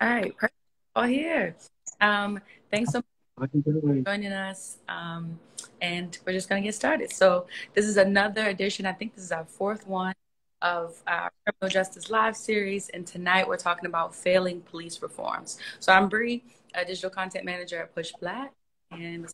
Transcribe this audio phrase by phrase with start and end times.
[0.00, 0.54] All right, perfect.
[0.96, 1.56] All here.
[2.00, 3.02] Um, thanks so
[3.38, 4.78] much for joining us.
[4.88, 5.38] Um,
[5.82, 7.12] and we're just going to get started.
[7.12, 8.86] So, this is another edition.
[8.86, 10.14] I think this is our fourth one
[10.62, 12.88] of our Criminal Justice Live series.
[12.90, 15.58] And tonight we're talking about failing police reforms.
[15.80, 16.44] So, I'm Bree,
[16.74, 18.52] a digital content manager at Push Black.
[18.90, 19.26] And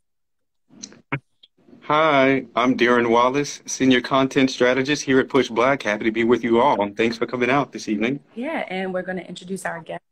[1.83, 5.85] Hi, I'm Darren Wallace, Senior Content Strategist here at Push Black.
[5.85, 6.77] Happy to be with you all.
[6.97, 8.19] Thanks for coming out this evening.
[8.35, 10.03] Yeah, and we're going to introduce our guest.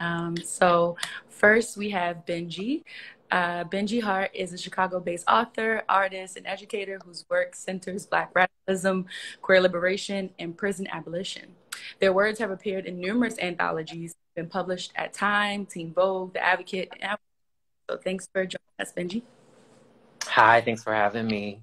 [0.00, 0.96] Um, so,
[1.28, 2.82] first we have Benji.
[3.30, 8.30] Uh, Benji Hart is a Chicago based author, artist, and educator whose work centers Black
[8.34, 9.06] radicalism,
[9.42, 11.54] queer liberation, and prison abolition.
[12.00, 16.92] Their words have appeared in numerous anthologies, been published at Time, Teen Vogue, The Advocate.
[17.90, 19.22] So, thanks for joining us, Benji.
[20.24, 21.62] Hi, thanks for having me.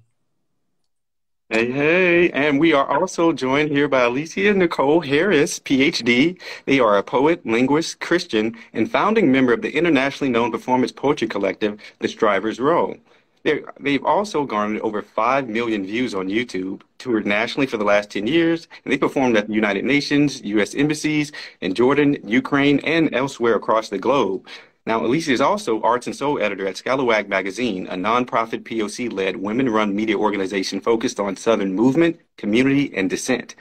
[1.50, 6.40] Hey, hey, and we are also joined here by Alysia Nicole Harris, PhD.
[6.64, 11.28] They are a poet, linguist, Christian, and founding member of the internationally known performance poetry
[11.28, 12.96] collective, The Strivers Row.
[13.42, 18.10] they have also garnered over 5 million views on YouTube, toured nationally for the last
[18.10, 20.74] 10 years, and they performed at the United Nations, U.S.
[20.74, 24.46] embassies in Jordan, Ukraine, and elsewhere across the globe.
[24.86, 29.36] Now, Alysia is also Arts and Soul editor at Scalawag Magazine, a nonprofit POC led
[29.36, 33.54] women run media organization focused on Southern movement, community, and dissent.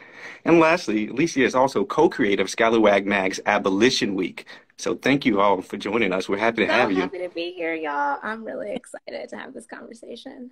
[0.43, 4.47] And lastly, Alysia is also co creator of Scalawag Mag's Abolition Week.
[4.77, 6.27] So thank you all for joining us.
[6.27, 6.99] We're happy to so have you.
[6.99, 8.19] happy to be here, y'all.
[8.21, 10.51] I'm really excited to have this conversation.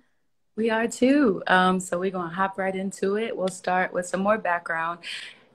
[0.56, 1.42] We are too.
[1.48, 3.36] Um, so we're going to hop right into it.
[3.36, 5.00] We'll start with some more background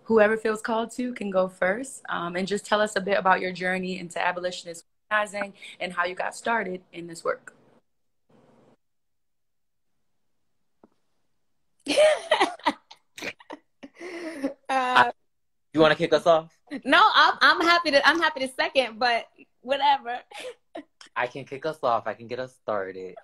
[0.04, 3.42] whoever feels called to can go first um, and just tell us a bit about
[3.42, 7.54] your journey into abolitionist organizing and how you got started in this work.
[14.70, 15.12] uh,
[15.74, 16.54] you want to kick us off?
[16.84, 18.06] No, I'm, I'm happy to.
[18.08, 19.26] I'm happy to second, but
[19.62, 20.20] whatever.
[21.16, 22.08] I can kick us off.
[22.08, 23.16] I can get us started.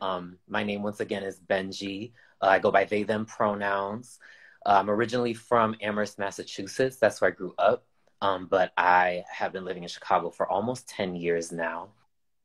[0.00, 2.12] Um, my name once again is Benji.
[2.40, 4.18] Uh, I go by they them pronouns.
[4.64, 6.96] Uh, I'm originally from Amherst, Massachusetts.
[6.96, 7.84] That's where I grew up.
[8.22, 11.88] Um, but I have been living in Chicago for almost 10 years now.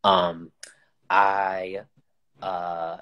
[0.03, 0.51] Um,
[1.09, 1.81] I
[2.41, 2.97] uh,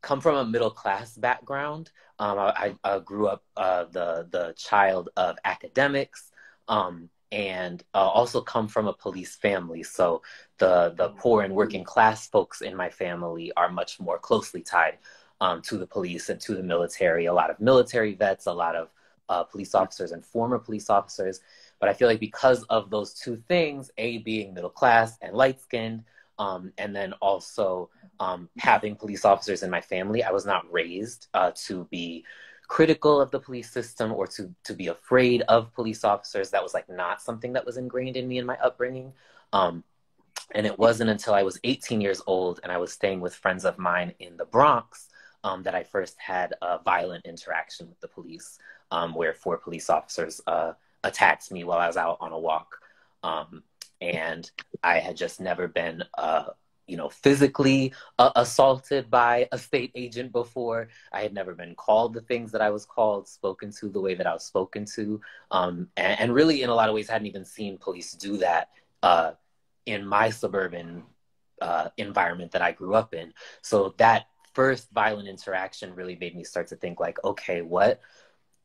[0.00, 1.90] come from a middle class background.
[2.18, 6.30] Um, I, I, grew up uh, the, the child of academics
[6.68, 9.82] um, and uh, also come from a police family.
[9.82, 10.22] So
[10.58, 14.98] the, the poor and working class folks in my family are much more closely tied
[15.40, 17.26] um, to the police and to the military.
[17.26, 18.90] A lot of military vets, a lot of
[19.28, 21.40] uh, police officers and former police officers.
[21.82, 25.60] But I feel like because of those two things, A, being middle class and light
[25.60, 26.04] skinned,
[26.38, 31.26] um, and then also um, having police officers in my family, I was not raised
[31.34, 32.24] uh, to be
[32.68, 36.50] critical of the police system or to, to be afraid of police officers.
[36.50, 39.12] That was like not something that was ingrained in me in my upbringing.
[39.52, 39.82] Um,
[40.54, 43.64] and it wasn't until I was 18 years old and I was staying with friends
[43.64, 45.08] of mine in the Bronx
[45.42, 48.60] um, that I first had a violent interaction with the police,
[48.92, 52.78] um, where four police officers uh, attacked me while I was out on a walk.
[53.22, 53.62] Um,
[54.00, 54.50] and
[54.82, 56.46] I had just never been, uh,
[56.86, 60.88] you know, physically uh, assaulted by a state agent before.
[61.12, 64.14] I had never been called the things that I was called, spoken to the way
[64.14, 65.20] that I was spoken to.
[65.50, 68.70] Um, and, and, really, in a lot of ways, hadn't even seen police do that
[69.02, 69.32] uh,
[69.86, 71.04] in my suburban
[71.60, 73.32] uh, environment that I grew up in.
[73.62, 78.00] So that first violent interaction really made me start to think like, okay, what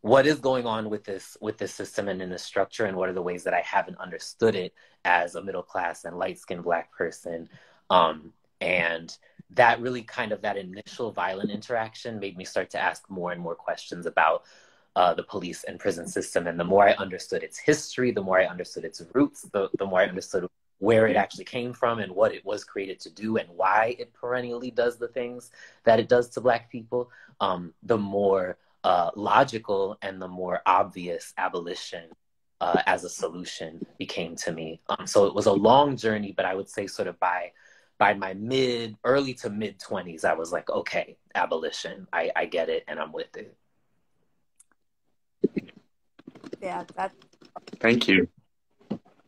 [0.08, 3.10] what is going on with this with this system and in this structure and what
[3.10, 4.74] are the ways that i haven't understood it
[5.08, 7.48] as a middle class and light skinned black person.
[7.90, 9.16] Um, and
[9.52, 13.42] that really kind of that initial violent interaction made me start to ask more and
[13.42, 14.44] more questions about
[14.98, 16.48] uh, the police and prison system.
[16.48, 19.86] And the more i understood its history the more i understood its roots the, the
[19.86, 20.48] more i understood
[20.80, 24.14] where it actually came from and what it was created to do and why it
[24.14, 25.52] perennially does the things
[25.86, 31.34] that it does to black people um, the more uh, logical and the more obvious
[31.38, 32.06] abolition
[32.62, 34.80] uh, as a solution became to me.
[34.88, 37.52] Um, so it was a long journey, but I would say sort of by
[37.98, 42.08] by my mid early to mid 20s i was like okay abolition.
[42.14, 43.58] I, I get it and i'm with it.
[46.62, 47.12] Yeah that
[47.82, 48.30] thank you.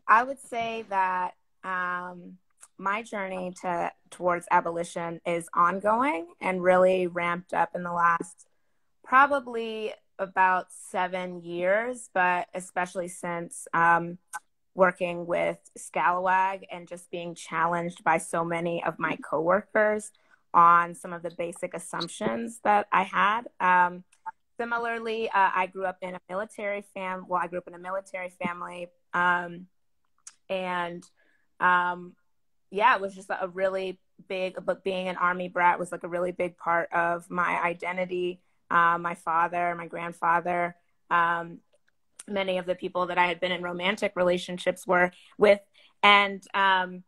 [0.08, 1.32] I would say that
[1.64, 2.38] um,
[2.78, 8.46] my journey to towards abolition is ongoing and really ramped up in the last
[9.10, 14.18] probably about seven years, but especially since um,
[14.76, 20.12] working with Scalawag and just being challenged by so many of my coworkers
[20.54, 23.48] on some of the basic assumptions that I had.
[23.58, 24.04] Um,
[24.60, 27.24] similarly, uh, I grew up in a military fam.
[27.26, 29.66] Well, I grew up in a military family, um,
[30.48, 31.02] and
[31.58, 32.14] um,
[32.70, 33.98] yeah, it was just a really
[34.28, 34.64] big.
[34.64, 38.40] But being an army brat was like a really big part of my identity.
[38.70, 40.76] Uh, my father, my grandfather,
[41.10, 41.58] um,
[42.28, 45.60] many of the people that I had been in romantic relationships were with,
[46.02, 47.02] and um,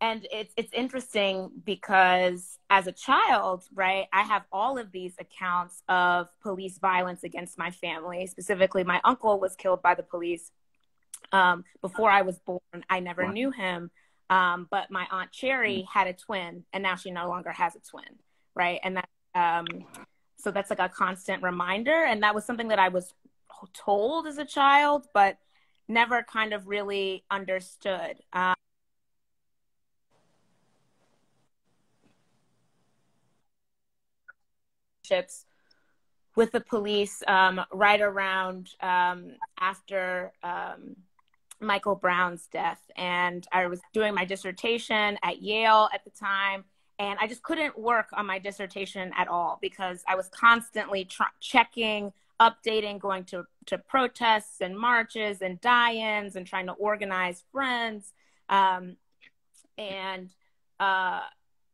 [0.00, 5.82] and it's it's interesting because as a child right i have all of these accounts
[5.88, 10.50] of police violence against my family specifically my uncle was killed by the police
[11.32, 13.32] um, before i was born i never wow.
[13.32, 13.90] knew him
[14.30, 15.92] um, but my aunt cherry mm.
[15.92, 18.18] had a twin and now she no longer has a twin
[18.54, 19.66] right and that um,
[20.40, 23.14] so that's like a constant reminder and that was something that i was
[23.74, 25.38] told as a child but
[25.88, 28.54] never kind of really understood um,
[36.36, 40.96] with the police um, right around um, after um,
[41.60, 42.80] Michael Brown's death.
[42.96, 46.64] And I was doing my dissertation at Yale at the time.
[47.00, 51.22] And I just couldn't work on my dissertation at all because I was constantly tr-
[51.40, 57.42] checking, updating, going to, to protests and marches and die ins and trying to organize
[57.52, 58.12] friends.
[58.50, 58.96] Um,
[59.78, 60.28] and
[60.78, 61.20] uh,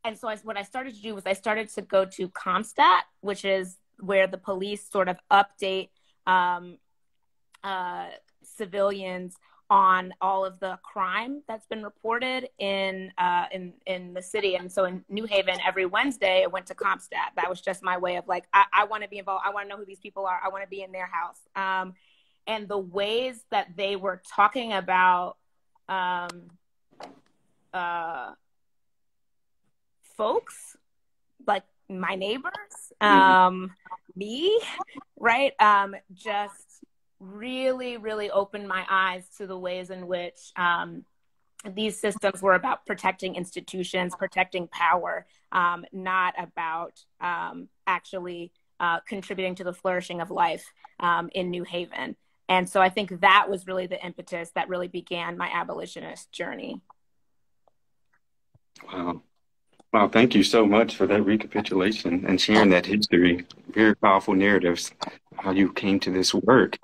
[0.05, 3.01] and so I, what I started to do was I started to go to CompStat,
[3.19, 5.89] which is where the police sort of update
[6.25, 6.77] um,
[7.65, 8.07] uh,
[8.43, 9.35] civilians
[9.69, 14.55] on all of the crime that's been reported in uh, in in the city.
[14.55, 17.35] And so in New Haven, every Wednesday, I went to CompStat.
[17.35, 19.43] That was just my way of like, I, I want to be involved.
[19.45, 20.39] I want to know who these people are.
[20.43, 21.39] I want to be in their house.
[21.55, 21.93] Um,
[22.45, 25.35] and the ways that they were talking about
[25.89, 26.49] um,
[27.73, 28.31] uh,
[30.15, 30.77] folks,
[31.45, 32.53] like my neighbors,
[33.01, 33.05] mm-hmm.
[33.05, 33.71] um,
[34.15, 34.59] me,
[35.19, 35.53] right?
[35.59, 36.85] Um, just
[37.19, 41.03] really, really opened my eyes to the ways in which um,
[41.73, 49.55] these systems were about protecting institutions, protecting power, um, not about um, actually uh, contributing
[49.55, 52.15] to the flourishing of life um, in New Haven.
[52.49, 56.81] And so I think that was really the impetus that really began my abolitionist journey.
[58.91, 59.21] Wow.
[59.93, 63.45] Wow, thank you so much for that recapitulation and sharing that history.
[63.69, 64.91] Very powerful narratives,
[65.37, 66.77] how you came to this work.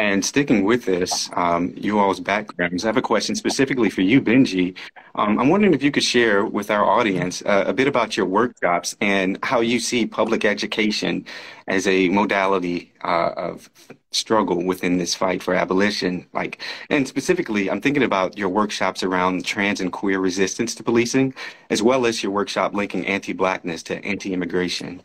[0.00, 4.22] And sticking with this, um, you all's backgrounds, I have a question specifically for you,
[4.22, 4.74] Benji.
[5.14, 8.24] Um, I'm wondering if you could share with our audience uh, a bit about your
[8.24, 11.26] workshops and how you see public education
[11.68, 13.68] as a modality uh, of
[14.10, 16.26] struggle within this fight for abolition.
[16.32, 21.34] Like, and specifically, I'm thinking about your workshops around trans and queer resistance to policing,
[21.68, 25.02] as well as your workshop linking anti-blackness to anti-immigration.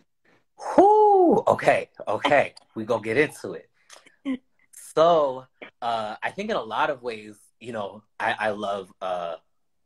[0.77, 1.43] Whoo!
[1.47, 3.69] Okay, okay, we gonna get into it.
[4.95, 5.45] So
[5.81, 9.35] uh, I think in a lot of ways, you know, I, I love uh,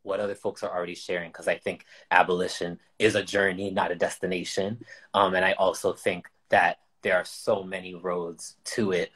[0.04, 3.96] what other folks are already sharing because I think abolition is a journey, not a
[3.96, 4.84] destination.
[5.14, 9.12] Um, and I also think that there are so many roads to it,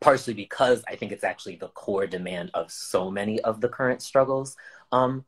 [0.00, 4.02] partially because I think it's actually the core demand of so many of the current
[4.02, 4.56] struggles
[4.92, 5.24] um,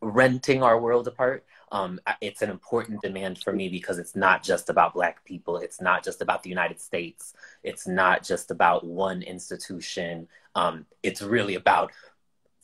[0.00, 4.68] renting our world apart um, it's an important demand for me because it's not just
[4.68, 5.56] about Black people.
[5.56, 7.32] It's not just about the United States.
[7.62, 10.28] It's not just about one institution.
[10.54, 11.90] Um, it's really about,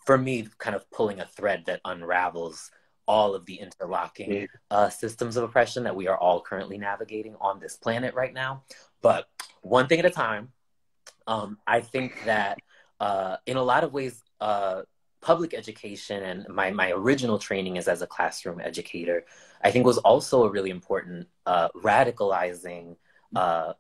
[0.04, 2.70] for me, kind of pulling a thread that unravels
[3.06, 7.58] all of the interlocking uh, systems of oppression that we are all currently navigating on
[7.58, 8.62] this planet right now.
[9.00, 9.26] But
[9.62, 10.52] one thing at a time,
[11.26, 12.58] um, I think that
[13.00, 14.82] uh, in a lot of ways, uh,
[15.20, 19.24] public education and my, my original training is as a classroom educator,
[19.62, 22.96] I think was also a really important uh, radicalizing
[23.34, 23.72] uh,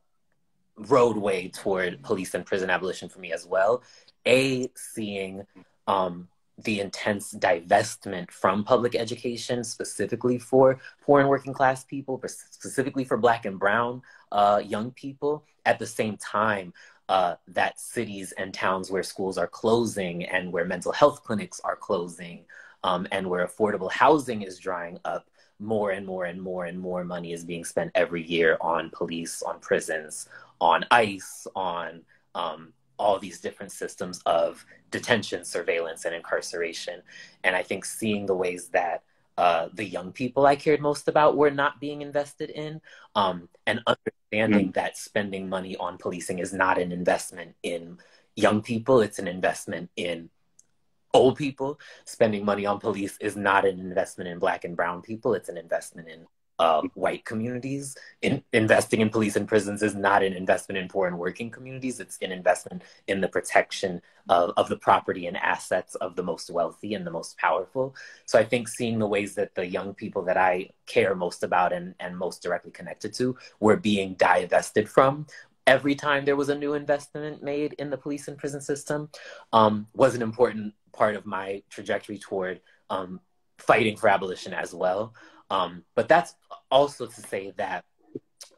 [0.76, 3.82] roadway toward police and prison abolition for me as well.
[4.26, 5.46] A, seeing
[5.86, 6.28] um,
[6.64, 13.16] the intense divestment from public education, specifically for poor and working class people, specifically for
[13.16, 14.02] Black and Brown
[14.32, 16.72] uh, young people, at the same time,
[17.08, 21.76] uh, that cities and towns where schools are closing and where mental health clinics are
[21.76, 22.44] closing
[22.84, 27.04] um, and where affordable housing is drying up, more and more and more and more
[27.04, 30.28] money is being spent every year on police, on prisons,
[30.60, 32.02] on ICE, on
[32.34, 37.02] um, all these different systems of detention, surveillance, and incarceration.
[37.44, 39.02] And I think seeing the ways that
[39.38, 42.80] uh, the young people I cared most about were not being invested in,
[43.14, 44.72] um, and understanding mm-hmm.
[44.72, 47.98] that spending money on policing is not an investment in
[48.34, 50.28] young people, it's an investment in
[51.14, 51.78] old people.
[52.04, 55.56] Spending money on police is not an investment in black and brown people, it's an
[55.56, 56.26] investment in
[56.58, 57.96] uh, white communities.
[58.22, 62.00] In, investing in police and prisons is not an investment in poor and working communities.
[62.00, 66.50] It's an investment in the protection of, of the property and assets of the most
[66.50, 67.94] wealthy and the most powerful.
[68.26, 71.72] So I think seeing the ways that the young people that I care most about
[71.72, 75.26] and, and most directly connected to were being divested from
[75.68, 79.10] every time there was a new investment made in the police and prison system
[79.52, 83.20] um, was an important part of my trajectory toward um,
[83.58, 85.14] fighting for abolition as well.
[85.50, 86.34] Um, but that's
[86.70, 87.84] also to say that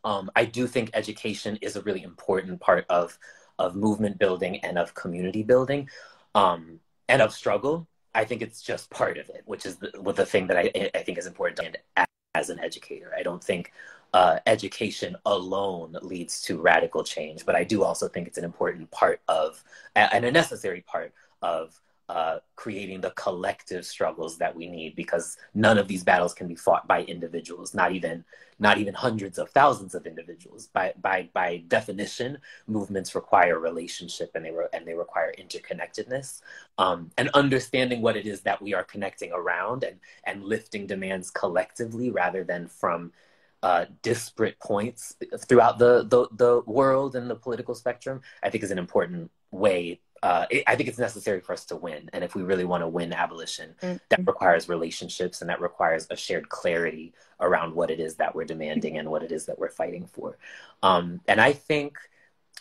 [0.05, 3.19] um, I do think education is a really important part of
[3.59, 5.89] of movement building and of community building
[6.35, 7.87] um, and of struggle.
[8.15, 11.03] I think it's just part of it, which is the, the thing that I, I
[11.03, 13.13] think is important to as an educator.
[13.17, 13.73] I don't think
[14.15, 18.91] uh, education alone leads to radical change, but I do also think it's an important
[18.91, 19.63] part of
[19.95, 25.79] and a necessary part of uh, creating the collective struggles that we need because none
[25.79, 28.25] of these battles can be fought by individuals not even
[28.59, 30.67] not even hundreds of thousands of individuals.
[30.67, 36.41] By by by definition movements require relationship and they re- and they require interconnectedness.
[36.79, 41.31] Um, and understanding what it is that we are connecting around and and lifting demands
[41.31, 43.13] collectively rather than from
[43.63, 45.15] uh, disparate points
[45.47, 50.01] throughout the, the the world and the political spectrum i think is an important way
[50.23, 52.11] uh, it, I think it's necessary for us to win.
[52.13, 53.97] And if we really want to win abolition, mm-hmm.
[54.11, 58.45] that requires relationships and that requires a shared clarity around what it is that we're
[58.45, 60.37] demanding and what it is that we're fighting for.
[60.83, 61.97] Um, and I think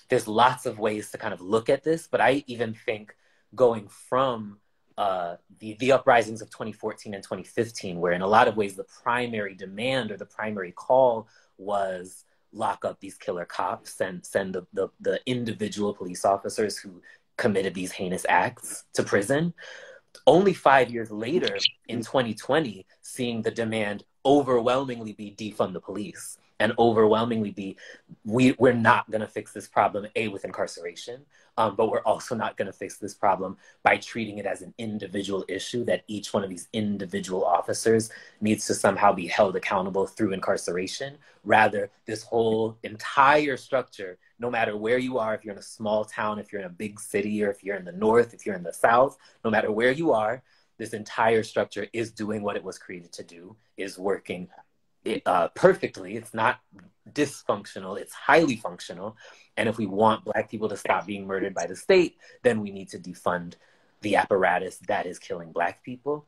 [0.08, 3.16] there's lots of ways to kind of look at this, but I even think
[3.56, 4.60] going from
[4.98, 8.86] uh, the, the uprisings of 2014 and 2015, where in a lot of ways the
[9.04, 14.66] primary demand or the primary call was lock up these killer cops and send the,
[14.74, 17.02] the, the individual police officers who
[17.40, 19.54] committed these heinous acts to prison.
[20.28, 26.74] Only five years later, in 2020, seeing the demand overwhelmingly be defund the police and
[26.78, 27.78] overwhelmingly be
[28.26, 31.26] we, we're not going to fix this problem a with incarceration
[31.60, 34.74] um, but we're also not going to fix this problem by treating it as an
[34.78, 40.08] individual issue that each one of these individual officers needs to somehow be held accountable
[40.08, 41.18] through incarceration.
[41.44, 46.06] Rather this whole entire structure no matter where you are if you're in a small
[46.06, 48.56] town if you're in a big city or if you're in the north if you're
[48.56, 50.42] in the south no matter where you are
[50.78, 54.48] this entire structure is doing what it was created to do is working
[55.26, 56.16] uh, perfectly.
[56.16, 56.60] It's not
[57.12, 59.18] dysfunctional, it's highly functional.
[59.58, 62.72] And if we want Black people to stop being murdered by the state, then we
[62.72, 63.56] need to defund
[64.02, 66.26] the apparatus that is killing Black people.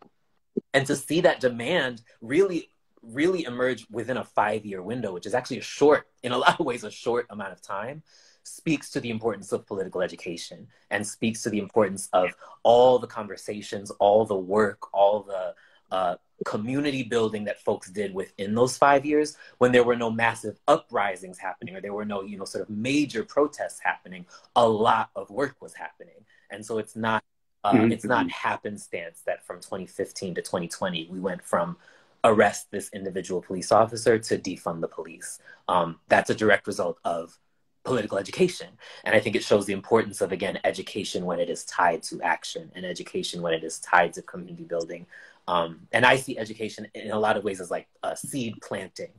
[0.74, 2.70] And to see that demand really,
[3.02, 6.60] really emerge within a five year window, which is actually a short, in a lot
[6.60, 8.04] of ways, a short amount of time,
[8.44, 13.08] speaks to the importance of political education and speaks to the importance of all the
[13.08, 15.54] conversations, all the work, all the
[15.96, 20.58] uh, community building that folks did within those five years when there were no massive
[20.68, 25.10] uprisings happening or there were no you know sort of major protests happening a lot
[25.16, 26.26] of work was happening.
[26.50, 27.24] And so it's not
[27.64, 27.92] uh, mm-hmm.
[27.92, 31.78] it's not happenstance that from 2015 to 2020 we went from
[32.24, 35.40] arrest this individual police officer to defund the police.
[35.68, 37.38] Um, that's a direct result of
[37.84, 38.68] political education.
[39.04, 42.22] And i think it shows the importance of again education when it is tied to
[42.22, 45.06] action and education when it is tied to community building
[45.48, 49.12] um, and I see education in a lot of ways as like a seed planting.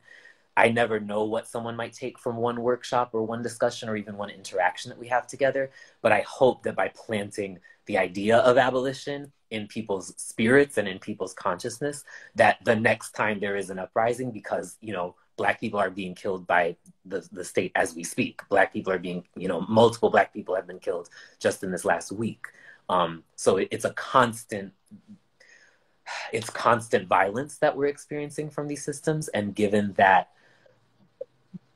[0.57, 4.17] I never know what someone might take from one workshop or one discussion or even
[4.19, 5.71] one interaction that we have together.
[6.02, 10.99] But I hope that by planting the idea of abolition in people's spirits and in
[10.99, 15.81] people's consciousness, that the next time there is an uprising, because, you know, black people
[15.81, 16.76] are being killed by
[17.07, 18.43] the, the state as we speak.
[18.50, 21.09] Black people are being, you know, multiple black people have been killed
[21.41, 22.47] just in this last week.
[22.91, 24.73] Um, so it, it's a constant
[26.33, 29.28] it's constant violence that we're experiencing from these systems.
[29.28, 30.31] And given that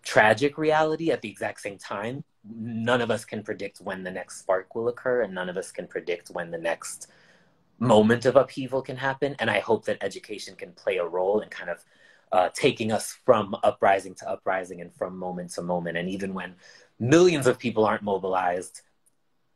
[0.03, 4.39] tragic reality at the exact same time, none of us can predict when the next
[4.39, 7.09] spark will occur, and none of us can predict when the next
[7.79, 9.37] moment of upheaval can happen.
[9.39, 11.85] And I hope that education can play a role in kind of
[12.33, 15.97] uh, taking us from uprising to uprising and from moment to moment.
[15.97, 16.55] And even when
[16.99, 18.83] millions of people aren't mobilized,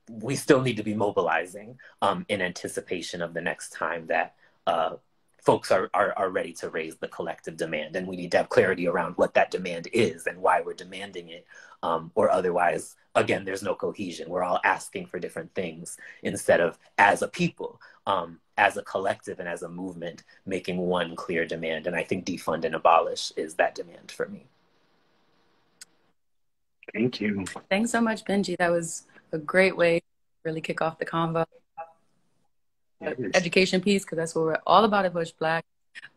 [0.09, 4.35] we still need to be mobilizing um, in anticipation of the next time that
[4.71, 4.97] uh,
[5.43, 7.97] folks are, are, are ready to raise the collective demand.
[7.97, 11.29] And we need to have clarity around what that demand is and why we're demanding
[11.31, 11.45] it.
[11.83, 14.29] Um, or otherwise, again, there's no cohesion.
[14.29, 19.41] We're all asking for different things instead of as a people, um, as a collective
[19.41, 21.87] and as a movement, making one clear demand.
[21.87, 24.47] And I think defund and abolish is that demand for me.
[26.93, 27.45] Thank you.
[27.69, 28.57] Thanks so much, Benji.
[28.59, 30.07] That was a great way to
[30.45, 31.45] really kick off the convo
[33.03, 35.65] education piece because that's what we're all about at Push Black.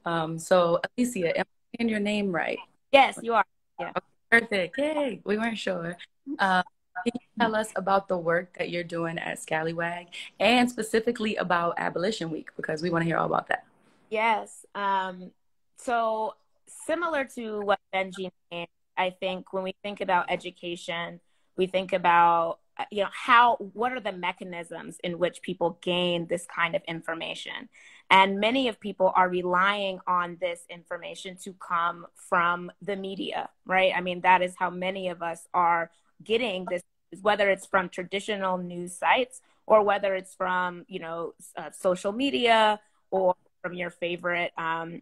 [0.06, 2.60] Um, so Alysia, am I saying your name right?
[2.92, 3.46] Yes, you are.
[3.80, 3.90] Yeah.
[3.90, 4.00] Okay,
[4.30, 4.78] perfect.
[4.78, 5.22] Yay.
[5.24, 5.98] We weren't sure.
[6.40, 6.64] Um,
[7.06, 10.08] can you tell us about the work that you're doing at Scalawag
[10.40, 12.50] and specifically about Abolition Week?
[12.56, 13.66] Because we want to hear all about that.
[14.10, 14.66] Yes.
[14.76, 15.32] Um,
[15.78, 16.36] so,
[16.68, 21.20] similar to what Benji named, I think when we think about education,
[21.58, 22.60] we think about
[22.92, 27.70] you know how what are the mechanisms in which people gain this kind of information?
[28.10, 33.94] And many of people are relying on this information to come from the media right?
[33.96, 35.92] I mean that is how many of us are
[36.24, 36.82] getting this
[37.22, 42.80] whether it's from traditional news sites or whether it's from you know uh, social media
[43.12, 45.02] or from your favorite um,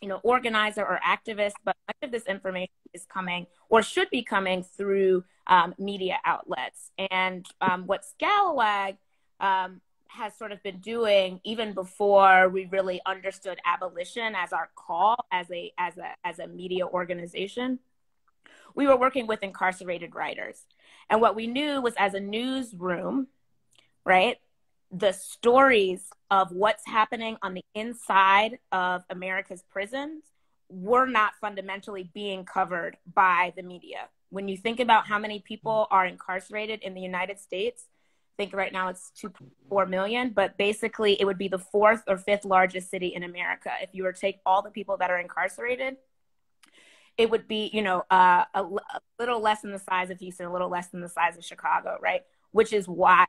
[0.00, 4.22] you know organizer or activist but much of this information is coming or should be
[4.22, 6.90] coming through um, media outlets.
[7.10, 8.96] And um, what scalawag
[9.40, 15.16] um, has sort of been doing even before we really understood abolition as our call
[15.30, 17.78] as a as a as a media organization
[18.74, 20.64] we were working with incarcerated writers.
[21.10, 23.26] And what we knew was as a newsroom
[24.04, 24.36] right
[24.90, 30.24] the stories of what's happening on the inside of America's prisons
[30.70, 34.08] were not fundamentally being covered by the media.
[34.30, 38.54] When you think about how many people are incarcerated in the United States, I think
[38.54, 42.90] right now it's 2.4 million, but basically it would be the fourth or fifth largest
[42.90, 43.70] city in America.
[43.82, 45.96] If you were to take all the people that are incarcerated,
[47.16, 50.46] it would be, you know, uh, a, a little less than the size of Houston,
[50.46, 52.22] a little less than the size of Chicago, right?
[52.52, 53.26] Which is why,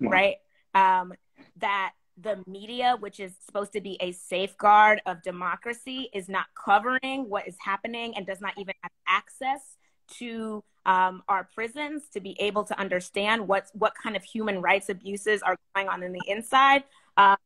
[0.00, 0.36] right?
[0.74, 1.12] Um,
[1.56, 7.28] that the media, which is supposed to be a safeguard of democracy, is not covering
[7.28, 9.76] what is happening and does not even have access
[10.18, 14.88] to um, our prisons to be able to understand what what kind of human rights
[14.88, 16.82] abuses are going on in the inside
[17.16, 17.36] uh,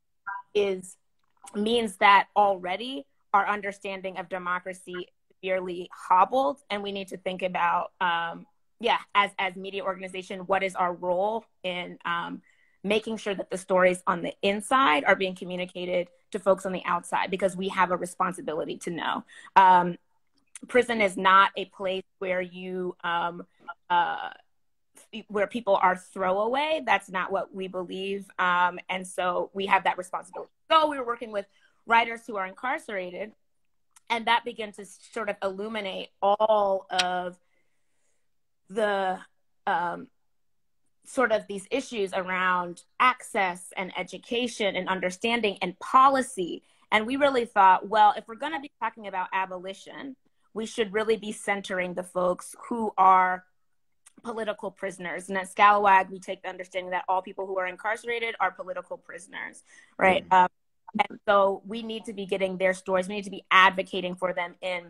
[0.54, 0.96] is
[1.54, 7.42] means that already our understanding of democracy is severely hobbled, and we need to think
[7.42, 8.46] about um,
[8.80, 12.40] yeah as as media organization what is our role in um,
[12.86, 16.82] making sure that the stories on the inside are being communicated to folks on the
[16.84, 19.24] outside because we have a responsibility to know.
[19.56, 19.98] Um,
[20.68, 23.46] prison is not a place where you um,
[23.90, 24.30] uh,
[25.28, 26.82] where people are throwaway.
[26.84, 30.50] That's not what we believe, um, and so we have that responsibility.
[30.70, 31.46] So we were working with
[31.86, 33.32] writers who are incarcerated,
[34.10, 37.36] and that began to sort of illuminate all of
[38.68, 39.18] the
[39.66, 40.08] um,
[41.06, 46.62] sort of these issues around access and education and understanding and policy.
[46.90, 50.16] And we really thought, well, if we're going to be talking about abolition,
[50.54, 53.44] we should really be centering the folks who are
[54.22, 55.28] political prisoners.
[55.28, 58.96] And at Scalawag, we take the understanding that all people who are incarcerated are political
[58.96, 59.62] prisoners,
[59.98, 60.28] right?
[60.28, 60.44] Mm.
[60.44, 60.48] Um,
[61.08, 63.08] and so we need to be getting their stories.
[63.08, 64.88] We need to be advocating for them in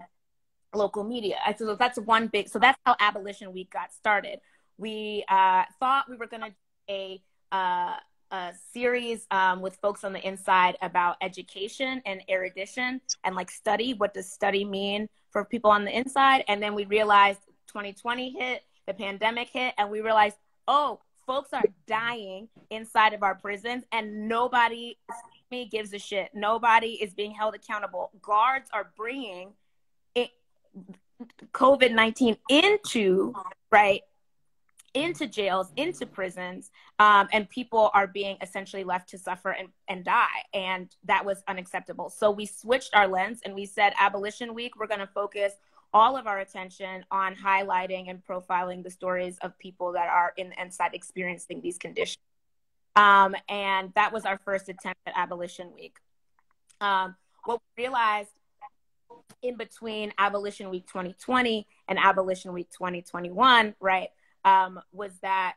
[0.75, 1.37] local media.
[1.59, 2.49] So that's one big.
[2.49, 4.41] So that's how Abolition Week got started
[4.79, 6.55] we uh, thought we were going to do
[6.91, 7.97] a, uh,
[8.31, 13.95] a series um, with folks on the inside about education and erudition and like study.
[13.95, 16.45] What does study mean for people on the inside?
[16.49, 20.37] And then we realized 2020 hit, the pandemic hit, and we realized,
[20.69, 24.97] oh, folks are dying inside of our prisons and nobody
[25.51, 26.31] me gives a shit.
[26.35, 28.11] Nobody is being held accountable.
[28.21, 29.53] Guards are bringing
[31.53, 33.35] COVID 19 into,
[33.71, 34.03] right,
[34.97, 40.05] into jails, into prisons, um, and people are being essentially left to suffer and, and
[40.05, 40.43] die.
[40.55, 42.09] And that was unacceptable.
[42.09, 45.53] So we switched our lens and we said, Abolition Week, we're going to focus
[45.93, 50.49] all of our attention on highlighting and profiling the stories of people that are in
[50.49, 52.19] the inside experiencing these conditions.
[52.97, 55.97] Um, and that was our first attempt at Abolition Week.
[56.81, 58.31] Um, what we realized
[59.43, 64.09] in between Abolition Week 2020 and Abolition Week 2021, right,
[64.47, 65.57] um, was that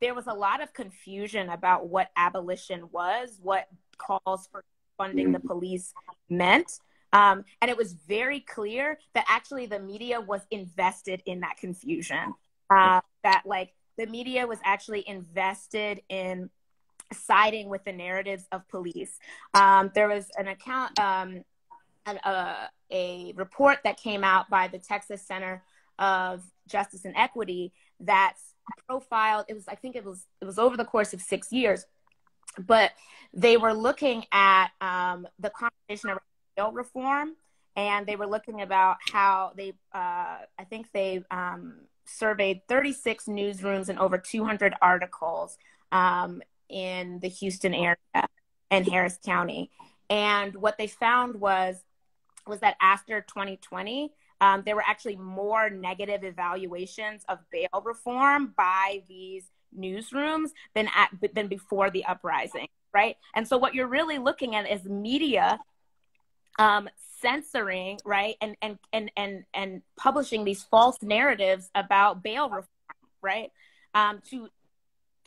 [0.00, 4.64] there was a lot of confusion about what abolition was, what calls for
[4.98, 5.94] funding the police
[6.28, 6.80] meant.
[7.12, 12.34] Um, and it was very clear that actually the media was invested in that confusion.
[12.68, 16.50] Uh, that like the media was actually invested in
[17.12, 19.18] siding with the narratives of police.
[19.54, 21.44] Um, there was an account, um,
[22.06, 25.62] an, uh, a report that came out by the Texas Center
[26.00, 28.54] of justice and equity that's
[28.88, 31.86] profiled it was i think it was it was over the course of six years
[32.58, 32.92] but
[33.32, 36.20] they were looking at um, the conversation around
[36.56, 37.36] bail reform
[37.76, 41.74] and they were looking about how they uh, i think they um,
[42.06, 45.56] surveyed 36 newsrooms and over 200 articles
[45.92, 47.96] um, in the houston area
[48.70, 49.70] and harris county.
[50.10, 51.76] And what they found was
[52.46, 59.02] was that after 2020, um, there were actually more negative evaluations of bail reform by
[59.08, 59.44] these
[59.76, 63.16] newsrooms than at than before the uprising, right?
[63.34, 65.60] And so what you're really looking at is media
[66.58, 66.88] um,
[67.20, 72.66] censoring, right, and and and and and publishing these false narratives about bail reform,
[73.22, 73.52] right,
[73.94, 74.48] um, to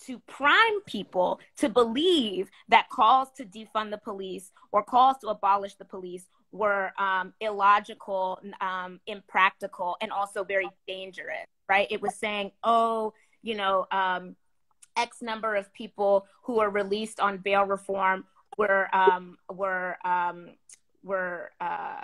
[0.06, 5.76] to prime people to believe that calls to defund the police or calls to abolish
[5.76, 11.88] the police were um, illogical, um, impractical, and also very dangerous, right?
[11.90, 14.36] It was saying, oh, you know, um,
[14.96, 18.26] X number of people who were released on bail reform
[18.58, 20.52] were um, were um,
[21.04, 22.02] were uh,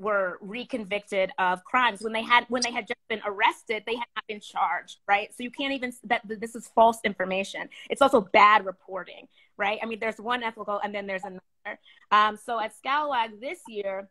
[0.00, 2.00] were reconvicted of crimes.
[2.00, 5.28] When they had when they had just been arrested they had not been charged right?
[5.34, 7.68] So you can't even that this is false information.
[7.90, 9.78] It's also bad reporting right?
[9.82, 11.78] I mean there's one ethical and then there's another.
[12.10, 14.08] Um, so at scalawag this year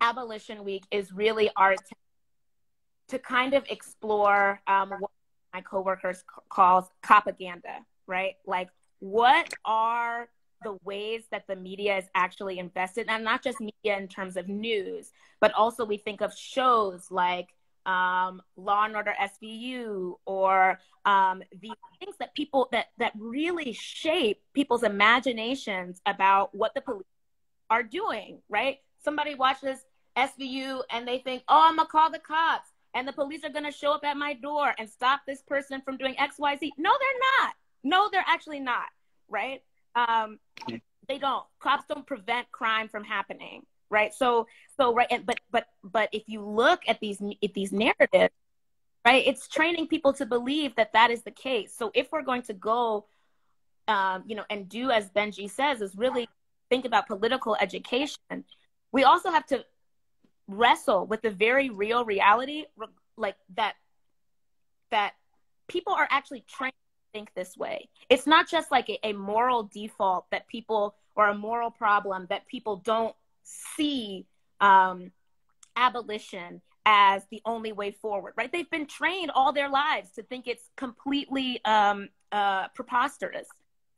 [0.00, 1.94] abolition week is really our attempt
[3.08, 5.10] to kind of explore um, what
[5.52, 8.36] my coworkers calls propaganda right?
[8.46, 10.28] Like what are
[10.62, 14.48] the ways that the media is actually invested, and not just media in terms of
[14.48, 17.48] news, but also we think of shows like
[17.86, 24.42] um, Law and Order SVU or um, the things that people that that really shape
[24.52, 27.06] people's imaginations about what the police
[27.70, 28.40] are doing.
[28.48, 28.78] Right?
[29.02, 29.78] Somebody watches
[30.16, 33.66] SVU and they think, "Oh, I'm gonna call the cops." And the police are going
[33.66, 36.72] to show up at my door and stop this person from doing X, Y, Z.
[36.78, 37.54] No, they're not.
[37.84, 38.86] No, they're actually not.
[39.28, 39.62] Right.
[39.94, 40.38] Um,
[41.08, 41.44] they don't.
[41.60, 44.12] Cops don't prevent crime from happening, right?
[44.12, 44.46] So,
[44.76, 45.08] so right.
[45.10, 48.34] And, but, but, but if you look at these, at these narratives,
[49.06, 51.74] right, it's training people to believe that that is the case.
[51.76, 53.06] So, if we're going to go,
[53.86, 56.28] um, you know, and do as Benji says, is really
[56.68, 58.44] think about political education.
[58.92, 59.64] We also have to
[60.46, 62.64] wrestle with the very real reality,
[63.16, 63.74] like that,
[64.90, 65.12] that
[65.68, 66.74] people are actually trained
[67.12, 67.88] think this way.
[68.08, 72.46] It's not just like a, a moral default that people or a moral problem that
[72.46, 74.26] people don't see
[74.60, 75.10] um,
[75.76, 78.50] abolition as the only way forward, right?
[78.50, 83.46] They've been trained all their lives to think it's completely um, uh, preposterous.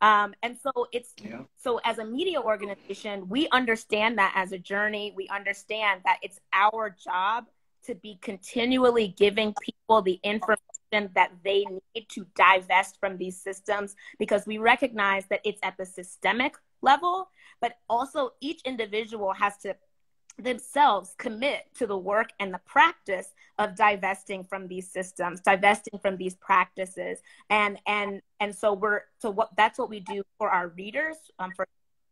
[0.01, 1.43] Um, and so it's yeah.
[1.59, 5.13] so as a media organization, we understand that as a journey.
[5.15, 7.47] We understand that it's our job
[7.85, 13.95] to be continually giving people the information that they need to divest from these systems
[14.19, 17.29] because we recognize that it's at the systemic level,
[17.61, 19.77] but also each individual has to
[20.39, 26.17] themselves commit to the work and the practice of divesting from these systems divesting from
[26.17, 27.19] these practices.
[27.51, 31.53] And and and so we're so what that's what we do for our readers um,
[31.55, 31.67] for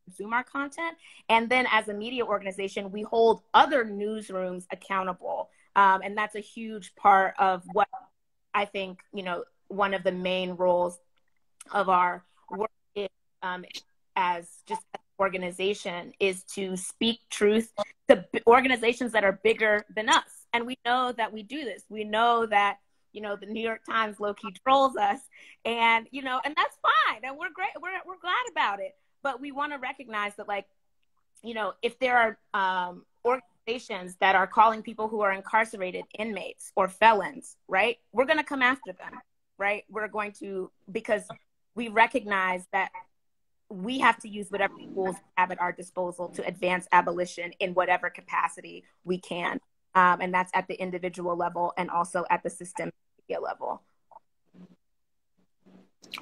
[0.04, 0.96] consume our content.
[1.28, 5.50] And then as a media organization we hold other newsrooms accountable.
[5.76, 7.88] Um, and that's a huge part of what
[8.54, 10.98] I think, you know, one of the main roles
[11.72, 13.08] of our work is,
[13.42, 13.64] um,
[14.16, 17.72] as just an organization is to speak truth
[18.08, 20.46] to organizations that are bigger than us.
[20.52, 21.82] And we know that we do this.
[21.88, 22.78] We know that,
[23.12, 25.20] you know, the New York Times low key trolls us
[25.64, 27.20] and, you know, and that's fine.
[27.22, 27.70] And we're great.
[27.80, 28.96] We're, we're glad about it.
[29.22, 30.66] But we want to recognize that like,
[31.42, 33.57] you know, if there are um, organizations
[34.20, 37.98] that are calling people who are incarcerated inmates or felons, right?
[38.12, 39.20] We're going to come after them,
[39.58, 39.84] right?
[39.90, 41.24] We're going to, because
[41.74, 42.90] we recognize that
[43.68, 47.74] we have to use whatever tools we have at our disposal to advance abolition in
[47.74, 49.60] whatever capacity we can.
[49.94, 52.94] Um, and that's at the individual level and also at the systemic
[53.28, 53.82] level.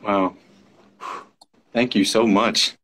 [0.03, 0.35] Wow.
[1.73, 2.75] Thank you so much.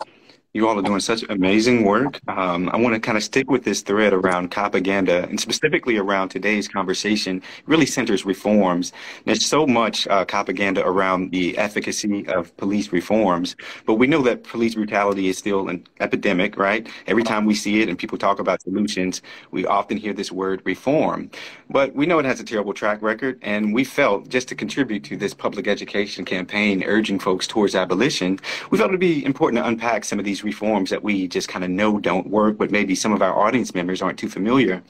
[0.54, 2.20] You all are doing such amazing work.
[2.28, 6.28] Um, I want to kind of stick with this thread around propaganda and specifically around
[6.28, 8.92] today's conversation really centers reforms.
[9.24, 14.44] There's so much uh, propaganda around the efficacy of police reforms, but we know that
[14.44, 16.86] police brutality is still an epidemic, right?
[17.06, 20.60] Every time we see it and people talk about solutions, we often hear this word
[20.66, 21.30] reform.
[21.70, 25.02] But we know it has a terrible track record, and we felt just to contribute
[25.04, 28.38] to this public education campaign urging folks towards abolition,
[28.70, 31.48] we felt it would be important to unpack some of these reforms that we just
[31.48, 34.82] kind of know don't work, but maybe some of our audience members aren't too familiar.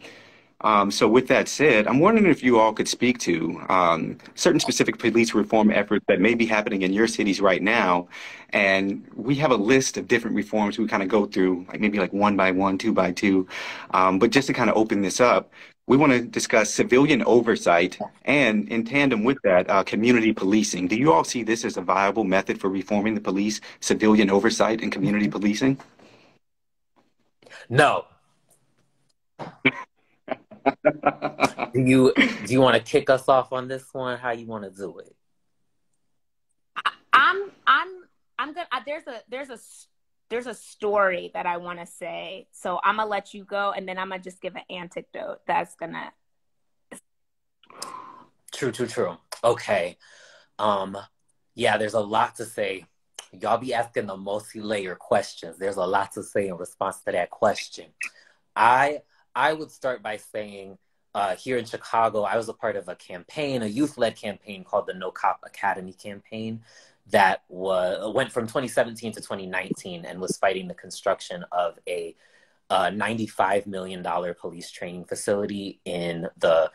[0.62, 4.60] Um, so with that said, I'm wondering if you all could speak to um, certain
[4.60, 8.08] specific police reform efforts that may be happening in your cities right now.
[8.50, 11.98] And we have a list of different reforms we kind of go through, like maybe
[11.98, 13.48] like one by one, two by two.
[13.90, 15.52] Um, but just to kind of open this up,
[15.92, 20.88] we want to discuss civilian oversight and, in tandem with that, uh, community policing.
[20.88, 24.80] Do you all see this as a viable method for reforming the police, civilian oversight
[24.80, 25.78] and community policing?
[27.68, 28.06] No.
[31.74, 34.16] do you do you want to kick us off on this one?
[34.16, 35.14] How you want to do it?
[37.12, 37.88] I'm I'm
[38.38, 38.64] I'm good.
[38.86, 39.58] There's a there's a
[40.32, 43.86] there's a story that I want to say, so I'm gonna let you go, and
[43.86, 46.10] then I'm gonna just give an anecdote that's gonna.
[48.50, 49.18] True, true, true.
[49.44, 49.98] Okay,
[50.58, 50.96] um,
[51.54, 52.86] yeah, there's a lot to say.
[53.38, 55.58] Y'all be asking the multi-layer questions.
[55.58, 57.90] There's a lot to say in response to that question.
[58.56, 59.02] I
[59.34, 60.78] I would start by saying
[61.14, 64.86] uh, here in Chicago, I was a part of a campaign, a youth-led campaign called
[64.86, 66.62] the No Cop Academy campaign
[67.12, 72.16] that was, went from 2017 to 2019 and was fighting the construction of a
[72.70, 74.04] uh, $95 million
[74.40, 76.70] police training facility in the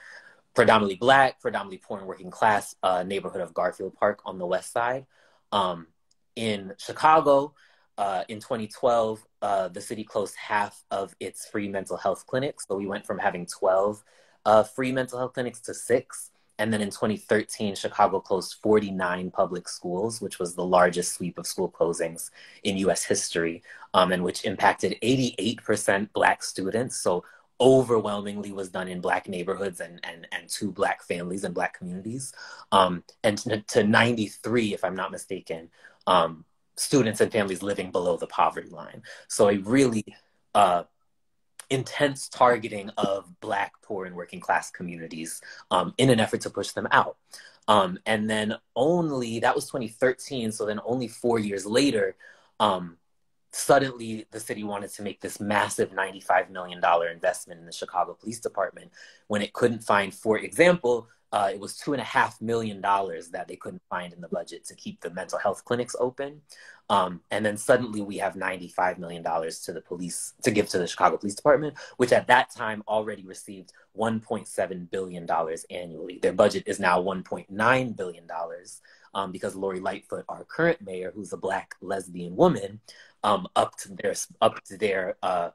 [0.54, 4.72] predominantly black, predominantly poor and working class uh, neighborhood of Garfield Park on the west
[4.72, 5.06] side.
[5.52, 5.88] Um,
[6.36, 7.54] in Chicago,
[7.98, 12.66] uh, in 2012, uh, the city closed half of its free mental health clinics.
[12.68, 14.04] So we went from having 12
[14.46, 16.32] uh, free mental health clinics to six.
[16.60, 21.48] And then in 2013, Chicago closed 49 public schools, which was the largest sweep of
[21.48, 22.32] school closings
[22.64, 26.98] in US history, um, and which impacted 88% Black students.
[26.98, 27.24] So
[27.60, 32.34] overwhelmingly was done in Black neighborhoods and, and, and to Black families and Black communities.
[32.72, 35.70] Um, and to, to, 93, if I'm not mistaken,
[36.06, 39.02] um, students and families living below the poverty line.
[39.28, 40.06] So a really
[40.54, 40.84] uh,
[41.70, 46.72] intense targeting of Black, poor, and working class communities um, in an effort to push
[46.72, 47.18] them out.
[47.68, 52.16] Um, and then only, that was 2013, so then only four years later,
[52.60, 52.98] um,
[53.52, 58.40] suddenly the city wanted to make this massive $95 million investment in the Chicago Police
[58.40, 58.92] Department
[59.28, 63.30] when it couldn't find, for example, uh, it was two and a half million dollars
[63.30, 66.42] that they couldn't find in the budget to keep the mental health clinics open.
[66.90, 70.88] Um, and then suddenly we have $95 million to the police to give to the
[70.88, 75.28] Chicago Police Department, which at that time already received $1.7 billion
[75.70, 76.20] annually.
[76.22, 78.28] Their budget is now $1.9 billion
[79.14, 82.80] um, because Lori Lightfoot, our current mayor, who's a black lesbian woman,
[83.24, 85.50] um, upped their, upped their uh,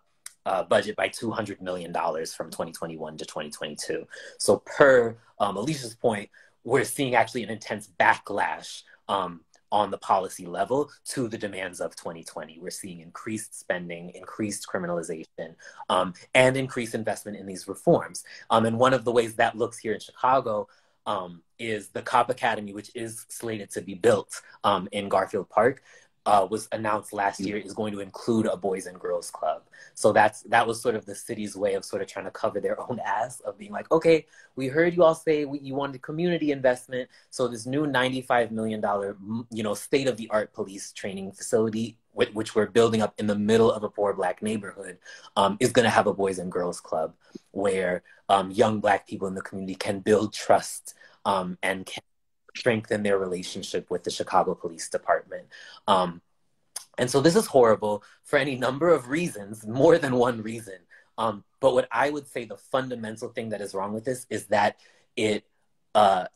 [0.44, 4.06] uh, budget by $200 million from 2021 to 2022.
[4.38, 6.28] So per um, Alysia's point,
[6.64, 9.40] we're seeing actually an intense backlash um,
[9.72, 12.58] on the policy level to the demands of 2020.
[12.60, 15.56] We're seeing increased spending, increased criminalization,
[15.88, 18.22] um, and increased investment in these reforms.
[18.50, 20.68] Um, and one of the ways that looks here in Chicago
[21.06, 25.82] um, is the Cop Academy, which is slated to be built um, in Garfield Park
[26.24, 29.62] uh, was announced last year is going to include a boys and girls club.
[29.94, 32.60] So that's that was sort of the city's way of sort of trying to cover
[32.60, 36.00] their own ass of being like, okay, we heard you all say we, you wanted
[36.02, 39.16] community investment, so this new ninety-five million dollar,
[39.50, 43.82] you know, state-of-the-art police training facility, which, which, we're building up in the middle of
[43.82, 44.98] a poor black neighborhood,
[45.36, 47.14] um, is going to have a boys and girls club
[47.50, 52.02] where um, young black people in the community can build trust um, and can
[52.56, 55.46] strengthen their relationship with the Chicago Police Department.
[55.86, 56.20] Um,
[56.98, 60.78] and so this is horrible for any number of reasons, more than one reason.
[61.18, 64.46] Um, but what I would say the fundamental thing that is wrong with this is
[64.46, 64.76] that
[65.16, 65.44] it,
[65.94, 66.26] uh,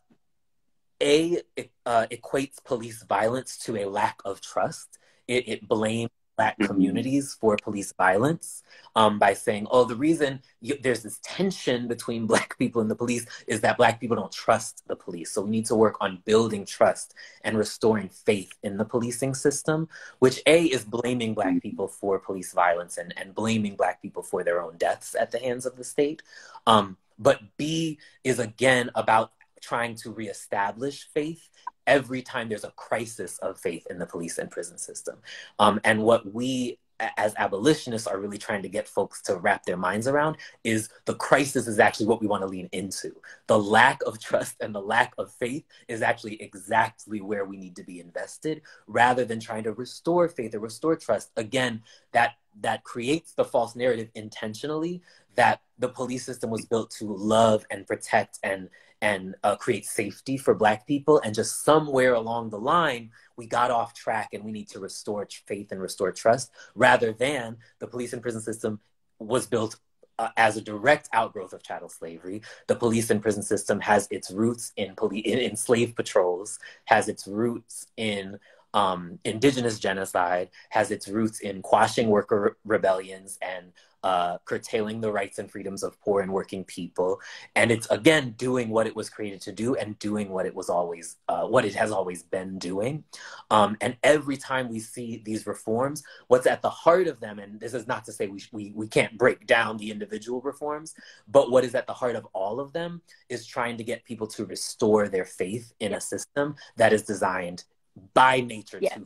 [1.01, 4.99] a, it, uh, equates police violence to a lack of trust.
[5.29, 6.67] It, it blames black mm-hmm.
[6.67, 8.63] communities for police violence
[8.95, 12.95] um, by saying, oh, the reason you, there's this tension between black people and the
[12.95, 15.33] police is that black people don't trust the police.
[15.33, 19.89] So we need to work on building trust and restoring faith in the policing system,
[20.19, 21.59] which A is blaming black mm-hmm.
[21.59, 25.39] people for police violence and, and blaming black people for their own deaths at the
[25.39, 26.23] hands of the state.
[26.67, 31.49] Um, but B is again about trying to reestablish faith
[31.87, 35.17] every time there's a crisis of faith in the police and prison system.
[35.59, 39.77] Um, and what we as abolitionists are really trying to get folks to wrap their
[39.77, 43.15] minds around is the crisis is actually what we want to lean into.
[43.49, 47.77] The lack of trust and the lack of faith is actually exactly where we need
[47.77, 51.31] to be invested rather than trying to restore faith or restore trust.
[51.37, 55.03] Again, that that creates the false narrative intentionally
[55.35, 58.71] that the police system was built to love and protect and
[59.03, 63.71] and uh, create safety for black people and just somewhere along the line we got
[63.71, 68.13] off track and we need to restore faith and restore trust rather than the police
[68.13, 68.81] and prison system
[69.19, 69.77] was built
[70.19, 72.41] uh, as a direct outgrowth of chattel slavery.
[72.69, 77.09] The police and prison system has its roots in, poli- in, in slave patrols, has
[77.09, 78.39] its roots in
[78.75, 83.73] um, indigenous genocide has its roots in quashing worker rebellions and
[84.07, 87.21] uh, curtailing the rights and freedoms of poor and working people.
[87.57, 90.71] And it's again doing what it was created to do and doing what it was
[90.71, 93.03] always, uh, what it has always been doing.
[93.51, 97.59] Um, and every time we see these reforms, what's at the heart of them, and
[97.59, 100.95] this is not to say we, we, we can't break down the individual reforms,
[101.27, 104.29] but what is at the heart of all of them is trying to get people
[104.29, 107.65] to restore their faith in a system that is designed
[108.15, 108.95] by nature yeah.
[108.95, 109.05] to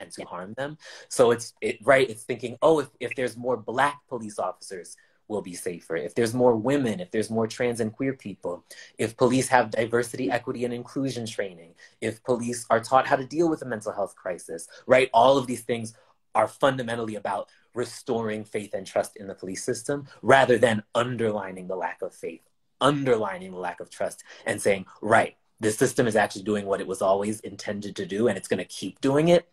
[0.00, 0.28] and to yeah.
[0.28, 0.78] harm them.
[1.08, 2.08] So it's it right.
[2.08, 4.96] It's thinking, oh, if, if there's more black police officers,
[5.28, 5.96] we'll be safer.
[5.96, 8.64] If there's more women, if there's more trans and queer people,
[8.96, 13.48] if police have diversity, equity, and inclusion training, if police are taught how to deal
[13.48, 15.10] with a mental health crisis, right?
[15.12, 15.94] All of these things
[16.34, 21.76] are fundamentally about restoring faith and trust in the police system rather than underlining the
[21.76, 22.42] lack of faith,
[22.80, 26.86] underlining the lack of trust, and saying, right, this system is actually doing what it
[26.86, 29.48] was always intended to do and it's going to keep doing it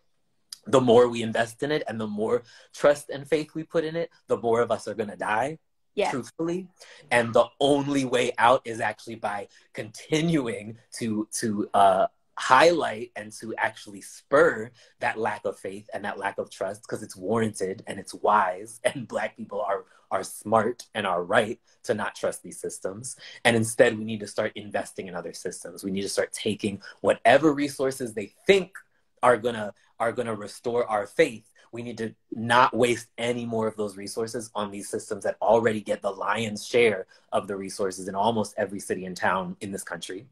[0.66, 2.42] the more we invest in it and the more
[2.74, 5.58] trust and faith we put in it, the more of us are going to die.
[5.94, 6.10] Yeah.
[6.10, 6.68] Truthfully,
[7.10, 12.06] and the only way out is actually by continuing to to uh,
[12.38, 17.02] highlight and to actually spur that lack of faith and that lack of trust because
[17.02, 21.92] it's warranted and it's wise and black people are are smart and are right to
[21.92, 25.90] not trust these systems and instead we need to start investing in other systems we
[25.90, 28.76] need to start taking whatever resources they think
[29.22, 33.76] are gonna are gonna restore our faith we need to not waste any more of
[33.76, 38.14] those resources on these systems that already get the lion's share of the resources in
[38.14, 40.26] almost every city and town in this country.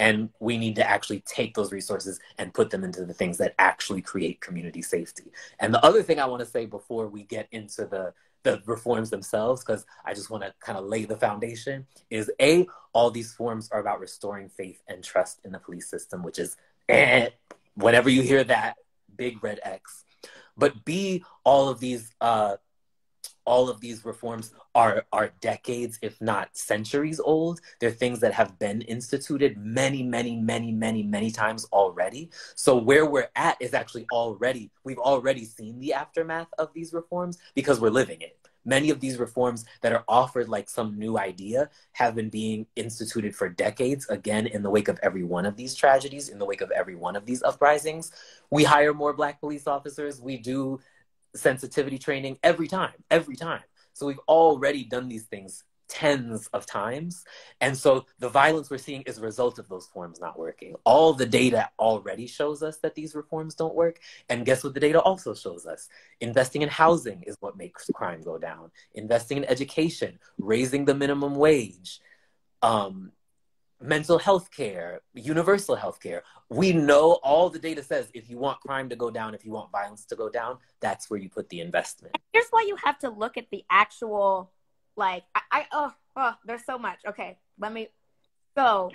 [0.00, 3.54] And we need to actually take those resources and put them into the things that
[3.60, 5.30] actually create community safety.
[5.60, 8.12] And the other thing i want to say before we get into the
[8.44, 12.66] the reforms themselves because i just want to kind of lay the foundation is a
[12.92, 16.56] all these forms are about restoring faith and trust in the police system which is
[16.88, 17.28] eh,
[17.78, 18.76] whenever you hear that,
[19.16, 20.04] big red X.
[20.56, 22.56] But B, all of these uh,
[23.44, 27.60] all of these reforms are are decades, if not centuries old.
[27.80, 32.30] They're things that have been instituted many, many, many, many, many times already.
[32.56, 37.38] So where we're at is actually already we've already seen the aftermath of these reforms
[37.54, 41.70] because we're living it many of these reforms that are offered like some new idea
[41.92, 45.74] have been being instituted for decades again in the wake of every one of these
[45.74, 48.12] tragedies in the wake of every one of these uprisings.
[48.50, 50.20] We hire more black police officers.
[50.20, 50.80] We do
[51.34, 53.62] sensitivity training every time every time.
[53.92, 57.24] So we've already done these things tens of times.
[57.60, 60.74] And so the violence we're seeing is a result of those forms not working.
[60.84, 64.00] All the data already shows us that these reforms don't work.
[64.28, 65.88] And guess what the data also shows us?
[66.20, 68.70] Investing in housing is what makes crime go down.
[68.94, 72.00] Investing in education, raising the minimum wage,
[72.62, 73.12] um,
[73.80, 76.22] mental health care, universal health care.
[76.48, 79.52] We know all the data says if you want crime to go down, if you
[79.52, 82.16] want violence to go down, that's where you put the investment.
[82.32, 84.50] Here's why you have to look at the actual
[84.98, 86.98] like I, I oh, oh, there's so much.
[87.06, 87.88] Okay, let me.
[88.56, 88.90] So,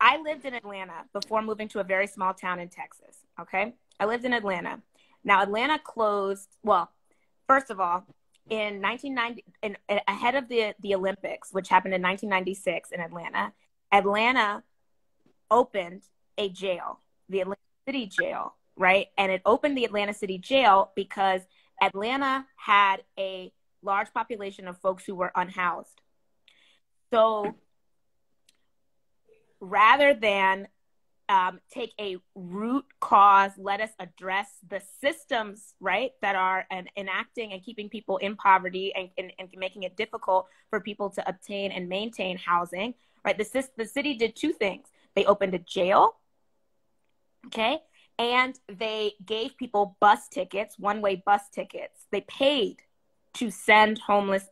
[0.00, 3.18] I lived in Atlanta before moving to a very small town in Texas.
[3.38, 4.80] Okay, I lived in Atlanta.
[5.22, 6.48] Now Atlanta closed.
[6.64, 6.90] Well,
[7.46, 8.04] first of all,
[8.48, 9.76] in 1990, in,
[10.08, 13.52] ahead of the the Olympics, which happened in 1996 in Atlanta,
[13.92, 14.64] Atlanta
[15.50, 16.02] opened
[16.38, 19.08] a jail, the Atlanta City Jail, right?
[19.18, 21.42] And it opened the Atlanta City Jail because
[21.80, 26.00] Atlanta had a large population of folks who were unhoused.
[27.12, 27.54] So
[29.60, 30.68] rather than
[31.28, 37.52] um, take a root cause, let us address the systems, right, that are and enacting
[37.52, 41.70] and keeping people in poverty and, and, and making it difficult for people to obtain
[41.70, 43.38] and maintain housing, right?
[43.38, 44.88] The, the city did two things.
[45.14, 46.16] They opened a jail,
[47.46, 47.78] okay,
[48.18, 52.06] and they gave people bus tickets, one way bus tickets.
[52.10, 52.82] They paid
[53.34, 54.46] to send homeless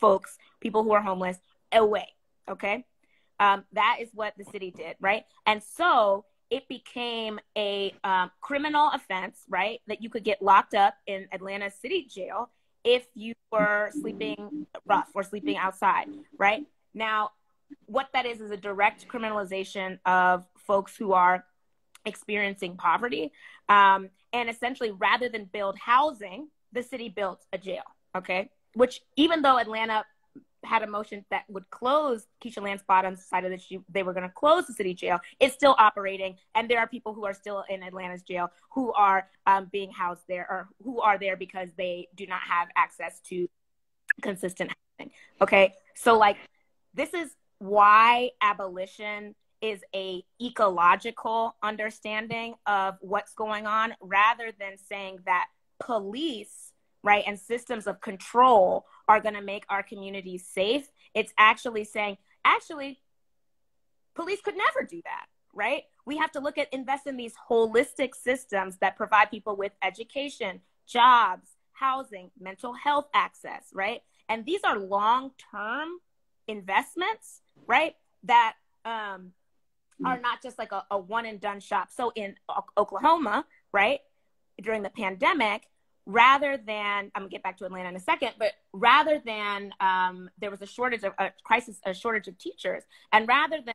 [0.00, 1.38] folks, people who are homeless,
[1.72, 2.08] away.
[2.48, 2.84] Okay.
[3.40, 5.24] Um, that is what the city did, right?
[5.46, 9.80] And so it became a um, criminal offense, right?
[9.88, 12.50] That you could get locked up in Atlanta City Jail
[12.84, 16.06] if you were sleeping rough or sleeping outside,
[16.38, 16.64] right?
[16.92, 17.30] Now,
[17.86, 21.44] what that is is a direct criminalization of folks who are
[22.04, 23.32] experiencing poverty.
[23.68, 27.84] Um, and essentially, rather than build housing, the city built a jail.
[28.16, 28.50] Okay.
[28.74, 30.04] Which even though Atlanta
[30.64, 34.26] had a motion that would close Keisha Lance Bottoms decided that she they were going
[34.26, 35.20] to close the city jail.
[35.40, 39.28] It's still operating, and there are people who are still in Atlanta's jail who are
[39.46, 43.48] um, being housed there or who are there because they do not have access to
[44.22, 45.12] consistent housing.
[45.40, 46.36] Okay, so like
[46.94, 55.18] this is why abolition is a ecological understanding of what's going on rather than saying
[55.24, 55.46] that
[55.80, 56.72] police
[57.04, 57.22] right?
[57.26, 60.88] And systems of control are going to make our communities safe.
[61.14, 62.98] It's actually saying actually
[64.16, 65.84] police could never do that right?
[66.04, 70.60] We have to look at invest in these holistic systems that provide people with education
[70.86, 74.02] jobs housing mental health access right?
[74.28, 75.88] And these are long term
[76.48, 77.94] investments right?
[78.24, 79.32] That um,
[80.04, 81.88] are not just like a, a one and done shop.
[81.90, 84.00] So in o- oklahoma right
[84.62, 85.68] during the pandemic
[86.06, 90.28] rather than i'm gonna get back to atlanta in a second but rather than um,
[90.38, 92.82] there was a shortage of a crisis a shortage of teachers
[93.12, 93.74] and rather than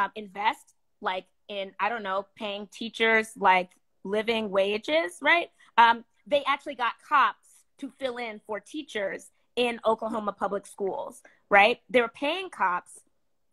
[0.00, 3.70] um, invest like in i don't know paying teachers like
[4.04, 5.48] living wages right?
[5.78, 7.48] Um, they actually got cops
[7.78, 11.80] to fill in for teachers in oklahoma public schools right?
[11.90, 13.00] They were paying cops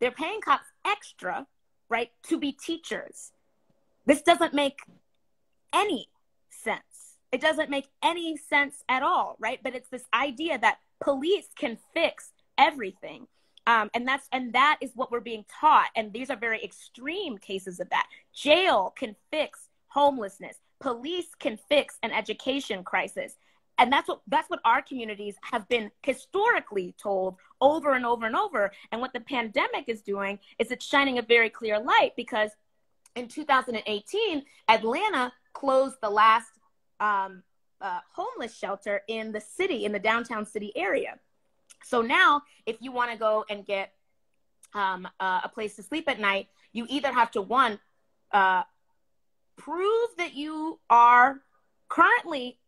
[0.00, 1.46] they're paying cops extra
[1.88, 3.32] right to be teachers.
[4.06, 4.80] This doesn't make
[5.72, 6.08] any
[7.34, 9.58] it doesn't make any sense at all, right?
[9.60, 13.26] But it's this idea that police can fix everything.
[13.66, 15.88] Um, and that's and that is what we're being taught.
[15.96, 18.06] And these are very extreme cases of that.
[18.32, 20.54] Jail can fix homelessness.
[20.78, 23.34] Police can fix an education crisis.
[23.78, 28.36] And that's what that's what our communities have been historically told over and over and
[28.36, 28.70] over.
[28.92, 32.52] And what the pandemic is doing is it's shining a very clear light because
[33.16, 36.50] in 2018, Atlanta closed the last
[37.00, 37.42] um,
[37.80, 41.18] uh, homeless shelter in the city, in the downtown city area.
[41.84, 43.92] So now, if you want to go and get
[44.74, 47.78] um, uh, a place to sleep at night, you either have to one
[48.32, 48.62] uh,
[49.56, 51.40] prove that you are
[51.88, 52.58] currently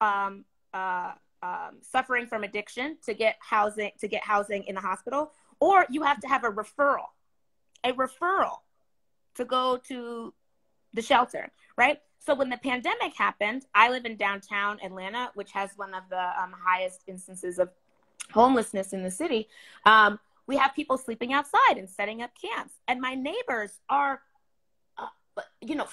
[0.00, 1.12] um, uh,
[1.42, 6.02] um, suffering from addiction to get housing to get housing in the hospital, or you
[6.02, 7.06] have to have a referral,
[7.84, 8.58] a referral
[9.36, 10.32] to go to
[10.94, 12.00] the shelter, right?
[12.24, 16.20] So when the pandemic happened, I live in downtown Atlanta, which has one of the
[16.20, 17.68] um, highest instances of
[18.32, 19.48] homelessness in the city.
[19.84, 24.22] Um, we have people sleeping outside and setting up camps, and my neighbors are,
[24.96, 25.86] uh, you know,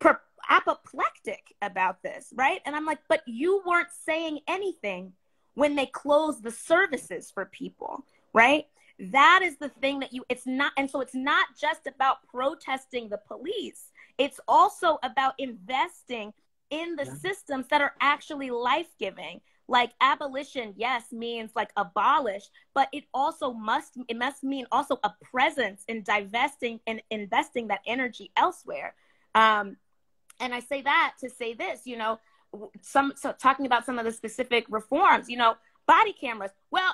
[0.00, 2.60] per- apoplectic about this, right?
[2.66, 5.12] And I'm like, but you weren't saying anything
[5.54, 8.04] when they closed the services for people,
[8.34, 8.66] right?
[8.98, 13.08] That is the thing that you, it's not, and so it's not just about protesting
[13.08, 16.32] the police it's also about investing
[16.70, 17.14] in the yeah.
[17.14, 19.40] systems that are actually life giving.
[19.66, 22.42] Like abolition, yes, means like abolish,
[22.74, 27.80] but it also must it must mean also a presence in divesting and investing that
[27.86, 28.94] energy elsewhere.
[29.34, 29.78] Um,
[30.38, 32.20] and I say that to say this, you know,
[32.82, 35.54] some so talking about some of the specific reforms, you know,
[35.86, 36.50] body cameras.
[36.70, 36.92] Well,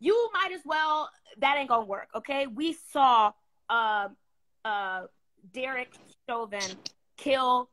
[0.00, 1.10] you might as well.
[1.38, 2.08] That ain't gonna work.
[2.16, 3.32] Okay, we saw
[3.70, 4.08] uh,
[4.64, 5.02] uh,
[5.52, 5.92] Derek
[6.28, 6.78] Chauvin
[7.16, 7.68] kill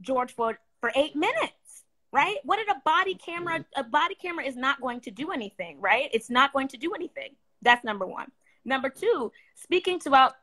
[0.00, 2.36] George Floyd for eight minutes, right?
[2.44, 3.64] What did a body camera?
[3.76, 6.10] A body camera is not going to do anything, right?
[6.12, 7.30] It's not going to do anything.
[7.62, 8.30] That's number one.
[8.64, 10.34] Number two, speaking about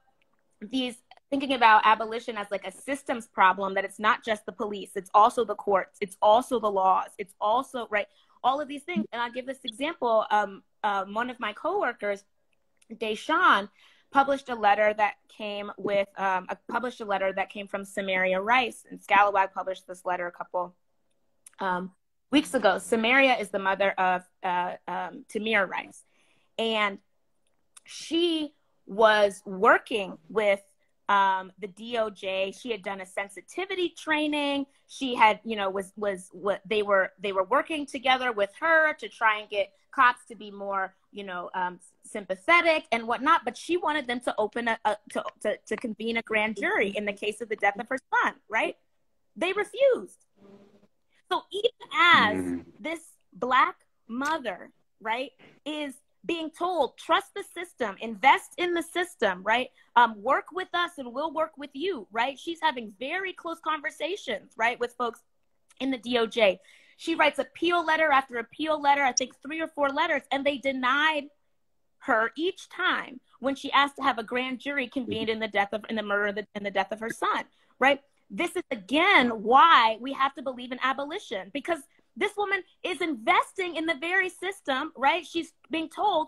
[0.61, 0.95] these
[1.29, 5.09] thinking about abolition as like a systems problem that it's not just the police it's
[5.15, 8.05] also the courts it's also the laws it's also right
[8.43, 12.23] all of these things and i'll give this example um, um, one of my coworkers
[12.93, 13.67] deshawn
[14.13, 18.39] published a letter that came with um, a, published a letter that came from Samaria
[18.39, 20.75] Rice, and Scalawag published this letter a couple
[21.59, 21.91] um,
[22.31, 22.77] weeks ago.
[22.77, 26.03] Samaria is the mother of uh, um, Tamir Rice,
[26.57, 26.99] and
[27.85, 28.53] she
[28.85, 30.61] was working with
[31.09, 32.59] um, the DOJ.
[32.59, 34.67] She had done a sensitivity training.
[34.87, 38.93] She had, you know, was was what they were they were working together with her
[38.93, 43.57] to try and get cops to be more, you know, um, sympathetic and whatnot, but
[43.57, 47.05] she wanted them to open a, a to, to, to convene a grand jury in
[47.05, 48.75] the case of the death of her son, right?
[49.35, 50.25] They refused.
[51.31, 52.65] So even as mm.
[52.79, 52.99] this
[53.33, 53.75] black
[54.07, 54.71] mother,
[55.01, 55.31] right,
[55.65, 59.69] is being told, trust the system, invest in the system, right?
[59.95, 62.39] Um, work with us and we'll work with you, right?
[62.39, 65.19] She's having very close conversations, right, with folks
[65.79, 66.59] in the DOJ.
[66.97, 70.57] She writes appeal letter after appeal letter, I think three or four letters, and they
[70.57, 71.25] denied
[72.03, 75.69] her each time when she asked to have a grand jury convened in the death
[75.71, 77.45] of in the murder the, in the death of her son
[77.79, 78.01] right?
[78.29, 81.79] This is again why we have to believe in abolition because
[82.15, 85.25] this woman is investing in the very system right?
[85.25, 86.27] She's being told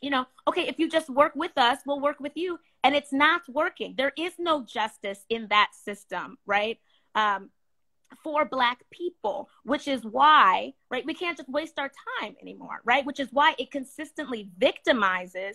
[0.00, 3.12] you know okay if you just work with us we'll work with you and it's
[3.12, 3.94] not working.
[3.96, 6.78] There is no justice in that system right?
[7.14, 7.50] Um,
[8.22, 11.90] for black people which is why right we can't just waste our
[12.20, 15.54] time anymore right which is why it consistently victimizes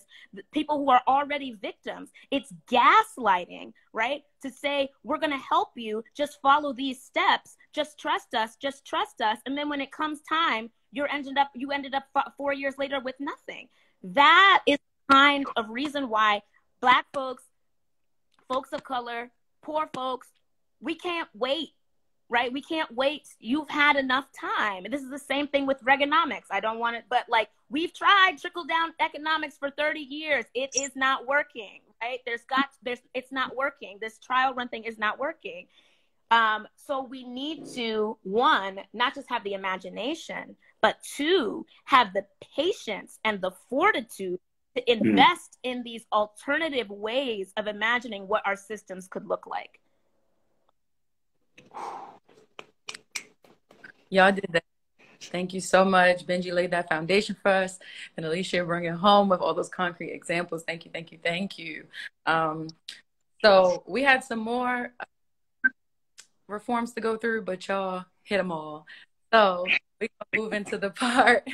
[0.51, 2.11] people who are already victims.
[2.31, 6.03] It's gaslighting right to say we're going to help you.
[6.15, 7.57] Just follow these steps.
[7.73, 8.55] Just trust us.
[8.55, 9.39] Just trust us.
[9.45, 12.05] And then when it comes time you're ended up you ended up
[12.35, 13.67] four years later with nothing.
[14.03, 14.77] That is
[15.09, 16.41] kind of reason why
[16.81, 17.43] black folks
[18.47, 19.29] folks of color
[19.61, 20.27] poor folks
[20.79, 21.69] we can't wait
[22.29, 22.53] right?
[22.53, 23.27] We can't wait.
[23.39, 24.85] You've had enough time.
[24.85, 26.45] And this is the same thing with Reaganomics.
[26.51, 30.45] I don't want it, but like we've tried trickle down economics for 30 years.
[30.53, 32.19] It is not working, right?
[32.25, 33.97] There's got, there's, it's not working.
[33.99, 35.67] This trial run thing is not working.
[36.31, 42.25] Um, so we need to, one, not just have the imagination, but two, have the
[42.55, 44.39] patience and the fortitude
[44.77, 45.07] to hmm.
[45.07, 45.71] invest mm.
[45.71, 49.79] in these alternative ways of imagining what our systems could look like.
[54.09, 54.63] Y'all did that.
[55.21, 56.25] Thank you so much.
[56.25, 57.77] Benji laid that foundation for us,
[58.17, 60.63] and Alysia bringing home with all those concrete examples.
[60.63, 61.85] Thank you, thank you, thank you.
[62.25, 62.67] Um,
[63.43, 65.05] so we had some more uh,
[66.47, 68.85] reforms to go through, but y'all hit them all.
[69.31, 69.65] So
[70.01, 71.47] we move into the part,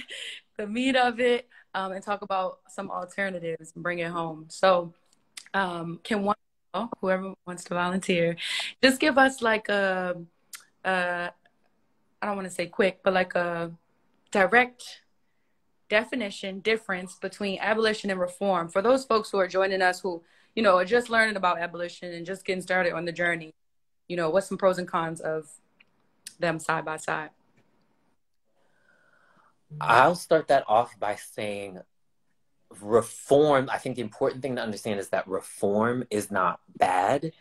[0.57, 4.45] the meat of it, um, and talk about some alternatives and bring it home.
[4.49, 4.93] So,
[5.53, 6.35] um, can one,
[7.01, 8.35] whoever wants to volunteer,
[8.83, 10.15] just give us like a,
[10.83, 11.31] a
[12.21, 13.71] I don't want to say quick, but like a
[14.31, 15.01] direct
[15.89, 20.23] definition difference between abolition and reform for those folks who are joining us who,
[20.55, 23.53] you know, are just learning about abolition and just getting started on the journey.
[24.07, 25.49] You know, what's some pros and cons of
[26.39, 27.29] them side by side?
[29.81, 31.79] I'll start that off by saying
[32.81, 33.69] reform.
[33.71, 37.31] I think the important thing to understand is that reform is not bad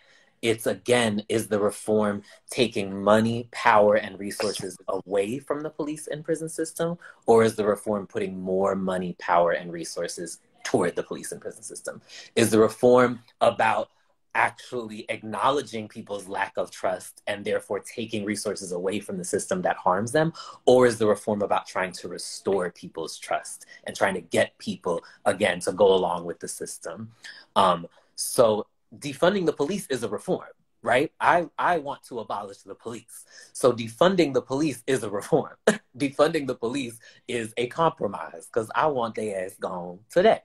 [0.45, 6.22] it's again is the reform taking money power and resources away from the police and
[6.22, 11.32] prison system or is the reform putting more money power and resources toward the police
[11.32, 12.01] and prison system
[12.37, 13.89] is the reform about
[14.35, 19.76] actually acknowledging people's lack of trust and therefore taking resources away from the system that
[19.76, 20.32] harms them?
[20.66, 25.03] Or is the reform about trying to restore people's trust and trying to get people,
[25.24, 27.12] again, to go along with the system?
[27.57, 28.66] Um, so
[28.99, 30.49] defunding the police is a reform
[30.85, 31.11] right?
[31.18, 33.24] I i want to abolish the police.
[33.55, 35.57] So defunding the police is a reform.
[35.99, 40.43] Defunding the police is a compromise because i want their ass gone today.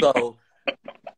[0.00, 0.38] So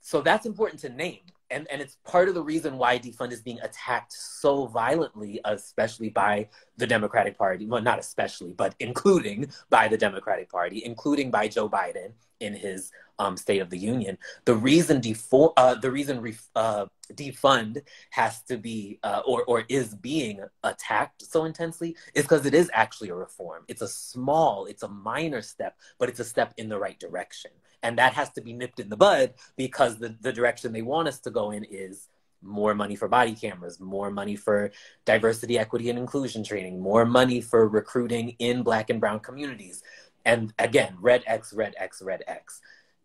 [0.01, 1.21] so that's important to name
[1.53, 6.09] and and it's part of the reason why defund is being attacked so violently especially
[6.09, 6.49] by
[6.79, 11.69] the democratic party well not especially but including by the democratic party including by joe
[11.69, 14.19] biden in his um, State of the Union.
[14.45, 19.65] The reason defo- uh, the reason ref- uh, defund has to be uh, or or
[19.69, 23.65] is being attacked so intensely is because it is actually a reform.
[23.69, 27.53] It's a small, it's a minor step, but it's a step in the right direction,
[27.83, 31.09] and that has to be nipped in the bud because the the direction they want
[31.09, 32.09] us to go in is
[32.43, 34.73] more money for body cameras, more money for
[35.05, 39.83] diversity, equity, and inclusion training, more money for recruiting in Black and Brown communities.
[40.25, 42.61] And again, red X, red X, red X.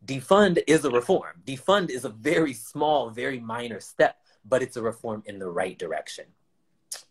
[0.05, 1.41] Defund is a reform.
[1.45, 5.77] Defund is a very small, very minor step, but it's a reform in the right
[5.77, 6.25] direction.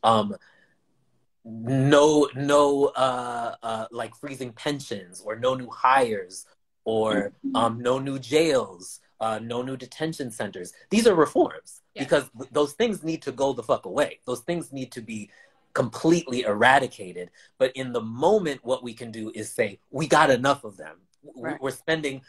[0.03, 0.37] Um,
[1.45, 6.47] no, no, uh, uh, like freezing pensions or no new hires
[6.87, 10.73] or um, no new jails, uh, no new detention centers.
[10.89, 12.05] These are reforms yeah.
[12.05, 14.21] because th- those things need to go the fuck away.
[14.25, 15.29] Those things need to be
[15.75, 17.31] completely eradicated.
[17.59, 20.97] But in the moment, what we can do is say, we got enough of them.
[21.37, 21.61] Right.
[21.61, 22.23] We're spending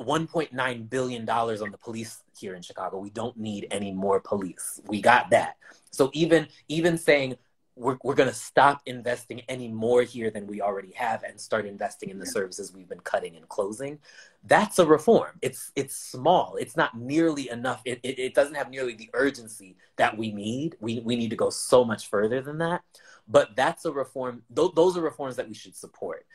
[0.00, 2.98] $1.9 billion on the police here in Chicago.
[2.98, 4.80] We don't need any more police.
[4.86, 5.56] We got that.
[5.90, 7.36] So even even saying
[7.76, 11.66] we're, we're going to stop investing any more here than we already have and start
[11.66, 13.98] investing in the services we've been cutting and closing.
[14.44, 15.38] That's a reform.
[15.42, 16.56] It's it's small.
[16.56, 17.82] It's not nearly enough.
[17.84, 20.76] It, it, it doesn't have nearly the urgency that we need.
[20.80, 22.82] We, we need to go so much further than that.
[23.28, 24.42] But that's a reform.
[24.54, 26.26] Th- those are reforms that we should support.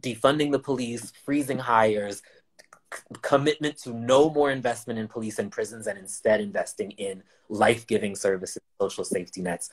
[0.00, 2.22] Defunding the police freezing hires
[3.22, 8.62] commitment to no more investment in police and prisons and instead investing in life-giving services
[8.80, 9.70] social safety nets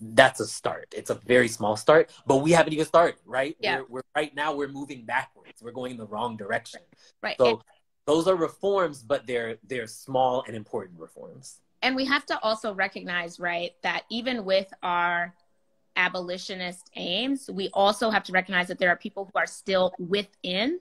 [0.00, 0.92] that's a start.
[0.96, 3.56] It's a very small start, but we haven't even started, right?
[3.60, 3.80] Yeah.
[3.80, 5.62] We're, we're right now we're moving backwards.
[5.62, 6.80] We're going in the wrong direction.
[7.22, 7.36] Right.
[7.38, 7.58] So and,
[8.06, 11.60] those are reforms, but they're they're small and important reforms.
[11.82, 15.34] And we have to also recognize, right, that even with our
[15.96, 20.80] abolitionist aims, we also have to recognize that there are people who are still within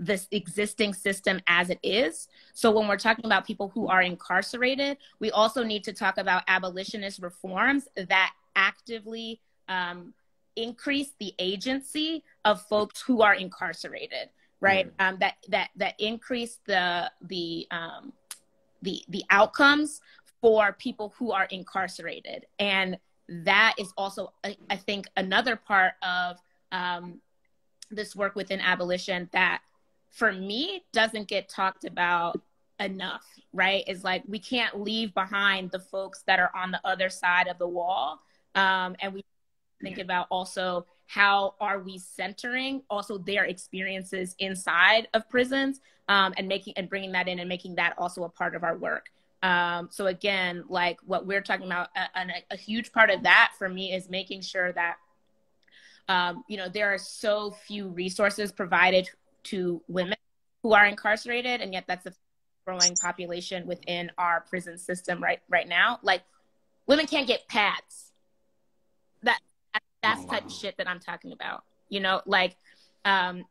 [0.00, 2.26] this existing system as it is.
[2.54, 6.42] So when we're talking about people who are incarcerated, we also need to talk about
[6.48, 10.14] abolitionist reforms that actively um,
[10.56, 14.30] increase the agency of folks who are incarcerated,
[14.60, 14.86] right?
[14.98, 15.08] Mm.
[15.08, 18.12] Um, that that that increase the the um,
[18.82, 20.00] the the outcomes
[20.40, 22.98] for people who are incarcerated, and
[23.28, 26.38] that is also, I, I think, another part of
[26.72, 27.20] um,
[27.90, 29.60] this work within abolition that,
[30.10, 32.40] for me, doesn't get talked about
[32.80, 33.24] enough.
[33.52, 33.84] Right?
[33.86, 37.58] Is like we can't leave behind the folks that are on the other side of
[37.58, 38.20] the wall,
[38.54, 39.24] um, and we
[39.82, 46.46] think about also how are we centering also their experiences inside of prisons um, and
[46.46, 49.10] making and bringing that in and making that also a part of our work.
[49.42, 53.52] Um, so again like what we're talking about a, a, a, huge part of that
[53.58, 54.96] for me is making sure that
[56.08, 59.08] um, you know there are so few resources provided
[59.44, 60.16] to women
[60.62, 62.12] who are incarcerated and yet that's a
[62.66, 65.98] growing population within our prison system right right now.
[66.02, 66.22] Like
[66.86, 67.99] women can't get pads
[70.02, 70.48] that's oh, wow.
[70.48, 71.64] shit that I'm talking about.
[71.88, 72.56] You know, like
[73.04, 73.44] um,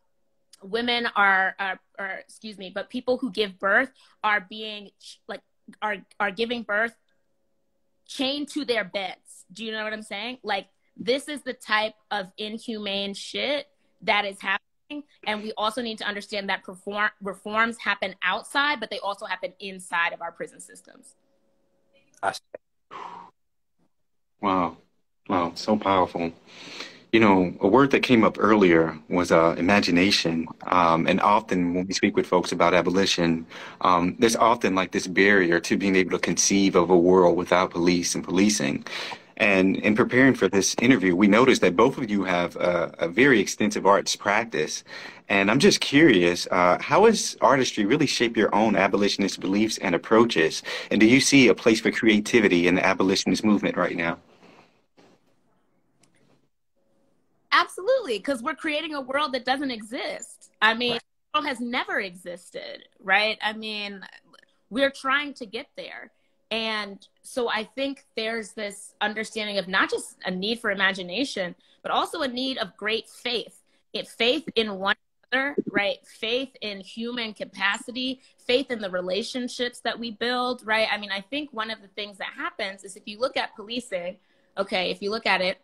[0.63, 3.91] women are, are, are, excuse me, but people who give birth
[4.23, 4.89] are being
[5.27, 5.41] like
[5.81, 6.95] are are giving birth
[8.07, 9.45] chained to their beds.
[9.51, 10.39] Do you know what I'm saying?
[10.43, 13.67] Like this is the type of inhumane shit
[14.01, 15.03] that is happening.
[15.27, 19.53] And we also need to understand that perform- reforms happen outside, but they also happen
[19.59, 21.15] inside of our prison systems.
[24.41, 24.77] Wow.
[25.29, 26.31] Wow, so powerful.
[27.11, 30.47] You know, a word that came up earlier was uh, imagination.
[30.63, 33.45] Um, and often when we speak with folks about abolition,
[33.81, 37.71] um, there's often like this barrier to being able to conceive of a world without
[37.71, 38.85] police and policing.
[39.37, 43.07] And in preparing for this interview, we noticed that both of you have a, a
[43.07, 44.83] very extensive arts practice.
[45.29, 49.95] And I'm just curious, uh, how has artistry really shaped your own abolitionist beliefs and
[49.95, 50.63] approaches?
[50.91, 54.17] And do you see a place for creativity in the abolitionist movement right now?
[57.51, 60.51] Absolutely, because we're creating a world that doesn't exist.
[60.61, 61.01] I mean, right.
[61.33, 63.37] world has never existed, right?
[63.41, 64.01] I mean,
[64.69, 66.11] we're trying to get there.
[66.51, 71.91] And so I think there's this understanding of not just a need for imagination, but
[71.91, 73.61] also a need of great faith.
[73.93, 74.95] It faith in one
[75.31, 75.97] another, right?
[76.05, 80.87] Faith in human capacity, faith in the relationships that we build, right?
[80.91, 83.55] I mean, I think one of the things that happens is if you look at
[83.55, 84.17] policing,
[84.57, 85.59] okay, if you look at it,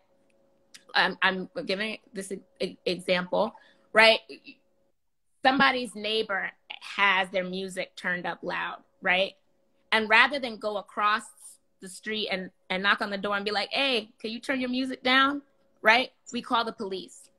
[0.94, 2.32] I'm, I'm giving this
[2.84, 3.54] example,
[3.92, 4.20] right?
[5.44, 6.50] Somebody's neighbor
[6.96, 9.32] has their music turned up loud, right?
[9.92, 11.22] And rather than go across
[11.80, 14.60] the street and, and knock on the door and be like, hey, can you turn
[14.60, 15.42] your music down?
[15.82, 16.10] Right?
[16.32, 17.30] We call the police.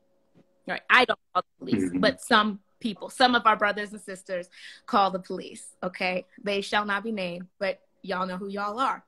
[0.68, 0.82] Right?
[0.90, 2.00] I don't call the police, mm-hmm.
[2.00, 4.50] but some people, some of our brothers and sisters
[4.86, 5.66] call the police.
[5.84, 6.26] Okay.
[6.44, 9.04] They shall not be named, but y'all know who y'all are.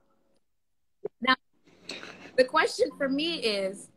[1.22, 1.36] Now,
[2.36, 3.90] the question for me is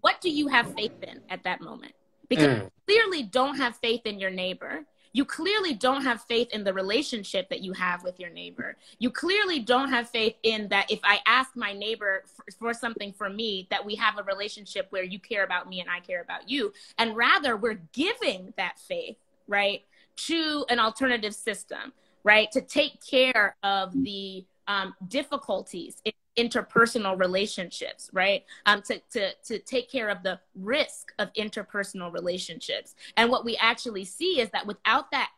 [0.00, 1.92] what do you have faith in at that moment?
[2.28, 2.62] Because mm.
[2.62, 4.84] you clearly don't have faith in your neighbor.
[5.12, 8.76] You clearly don't have faith in the relationship that you have with your neighbor.
[8.98, 13.12] You clearly don't have faith in that if I ask my neighbor for, for, something
[13.12, 16.20] for me, that we have a relationship where you care about me and I care
[16.20, 16.72] about you.
[16.98, 19.16] And rather, we're giving that faith,
[19.46, 19.82] right,
[20.26, 28.08] to an alternative system, right, to take care of the um, difficulties in interpersonal relationships,
[28.12, 28.44] right?
[28.64, 32.94] Um, to, to, to take care of the risk of interpersonal relationships.
[33.16, 35.30] And what we actually see is that without that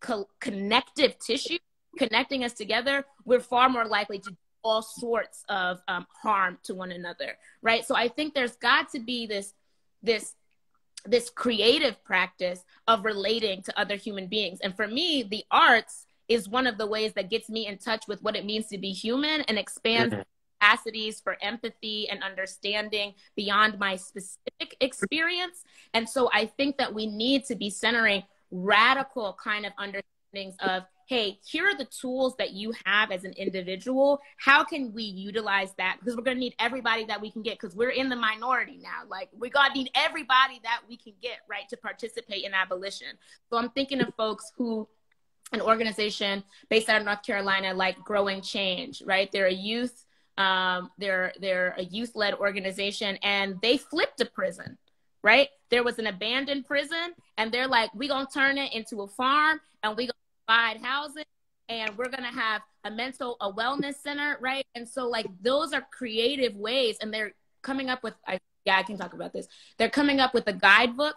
[0.00, 1.58] co- connective tissue
[1.98, 6.74] connecting us together, we're far more likely to do all sorts of um, harm to
[6.74, 7.84] one another, right?
[7.84, 9.52] So I think there's got to be this,
[10.02, 10.34] this
[11.08, 14.58] this creative practice of relating to other human beings.
[14.60, 18.08] And for me, the arts is one of the ways that gets me in touch
[18.08, 20.22] with what it means to be human and expands mm-hmm
[20.60, 25.64] capacities for empathy and understanding beyond my specific experience.
[25.94, 30.84] And so I think that we need to be centering radical kind of understandings of
[31.08, 34.20] hey, here are the tools that you have as an individual.
[34.38, 35.98] How can we utilize that?
[36.00, 38.80] Because we're going to need everybody that we can get because we're in the minority
[38.82, 39.02] now.
[39.08, 43.06] Like, we got to need everybody that we can get, right, to participate in abolition.
[43.48, 44.88] So I'm thinking of folks who,
[45.52, 49.30] an organization based out of North Carolina, like Growing Change, right?
[49.30, 50.05] They're a youth
[50.38, 54.78] um, they're they're a youth led organization, and they flipped a prison.
[55.22, 59.08] Right, there was an abandoned prison, and they're like, we're gonna turn it into a
[59.08, 60.12] farm, and we gonna
[60.46, 61.24] provide housing,
[61.68, 64.66] and we're gonna have a mental a wellness center, right?
[64.74, 67.32] And so like those are creative ways, and they're
[67.62, 68.14] coming up with.
[68.26, 69.46] I, yeah, I can talk about this.
[69.78, 71.16] They're coming up with a guidebook,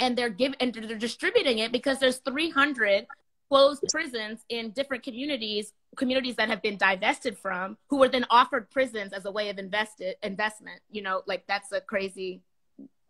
[0.00, 3.06] and they're giving and they're distributing it because there's 300
[3.50, 8.70] closed prisons in different communities, communities that have been divested from, who were then offered
[8.70, 10.80] prisons as a way of invested investment.
[10.90, 12.42] You know, like that's a crazy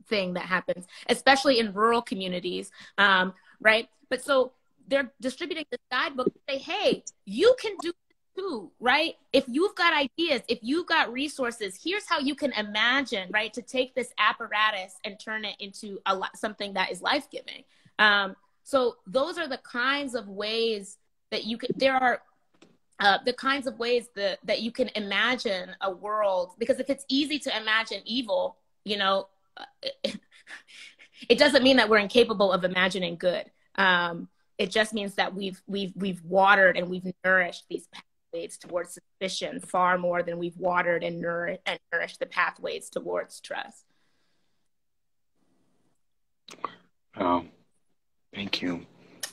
[0.08, 3.88] thing that happens, especially in rural communities, um, right?
[4.08, 4.52] But so
[4.88, 7.92] they're distributing this guidebook say, hey, you can do
[8.36, 9.16] too, right?
[9.32, 13.62] If you've got ideas, if you've got resources, here's how you can imagine, right, to
[13.62, 17.64] take this apparatus and turn it into a something that is life giving.
[17.98, 18.36] Um,
[18.70, 20.96] so those are the kinds of ways
[21.32, 21.70] that you can.
[21.76, 22.22] There are
[23.00, 26.52] uh, the kinds of ways that that you can imagine a world.
[26.56, 29.26] Because if it's easy to imagine evil, you know,
[29.82, 30.20] it,
[31.28, 33.50] it doesn't mean that we're incapable of imagining good.
[33.74, 38.94] Um, it just means that we've we've we've watered and we've nourished these pathways towards
[38.94, 43.84] suspicion far more than we've watered and, nour- and nourished the pathways towards trust.
[47.16, 47.46] Oh,
[48.34, 48.86] thank you.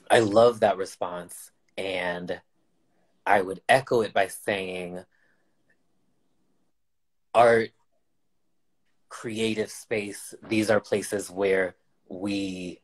[0.10, 1.52] I love that response.
[1.78, 2.42] And
[3.26, 5.04] I would echo it by saying
[7.34, 7.70] art,
[9.10, 11.76] creative space, these are places where
[12.10, 12.82] we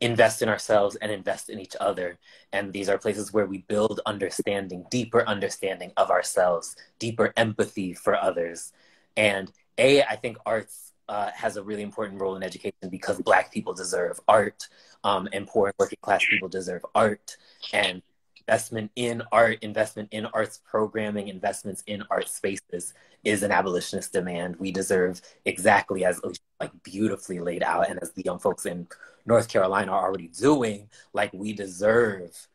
[0.00, 2.18] invest in ourselves and invest in each other.
[2.52, 8.16] And these are places where we build understanding, deeper understanding of ourselves, deeper empathy for
[8.16, 8.72] others.
[9.16, 13.52] And A, I think arts uh, has a really important role in education because Black
[13.52, 14.66] people deserve art,
[15.04, 17.36] um, and poor and working class people deserve art.
[17.74, 18.00] And
[18.38, 22.94] investment in art, investment in arts programming, investments in art spaces
[23.24, 24.56] is an abolitionist demand.
[24.56, 26.18] We deserve exactly as
[26.58, 28.88] like beautifully laid out, and as the young folks in
[29.26, 32.48] North Carolina are already doing, like we deserve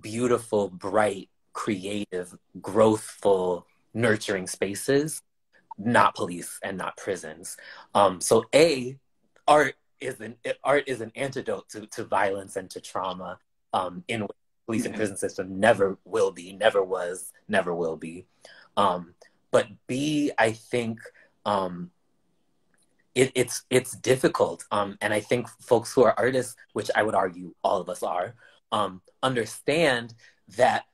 [0.00, 5.20] beautiful, bright, creative, growthful, nurturing spaces,
[5.78, 7.56] not police and not prisons.
[7.94, 8.96] Um, so a
[9.46, 13.38] art is an art is an antidote to, to violence and to trauma
[13.72, 14.26] um, in
[14.66, 18.26] police and prison system never will be, never was, never will be.
[18.76, 19.14] Um,
[19.50, 20.98] but B, I think
[21.46, 21.90] um,
[23.14, 27.14] it, it's it's difficult, um, and I think folks who are artists, which I would
[27.14, 28.34] argue all of us are,
[28.72, 30.14] um, understand
[30.56, 30.84] that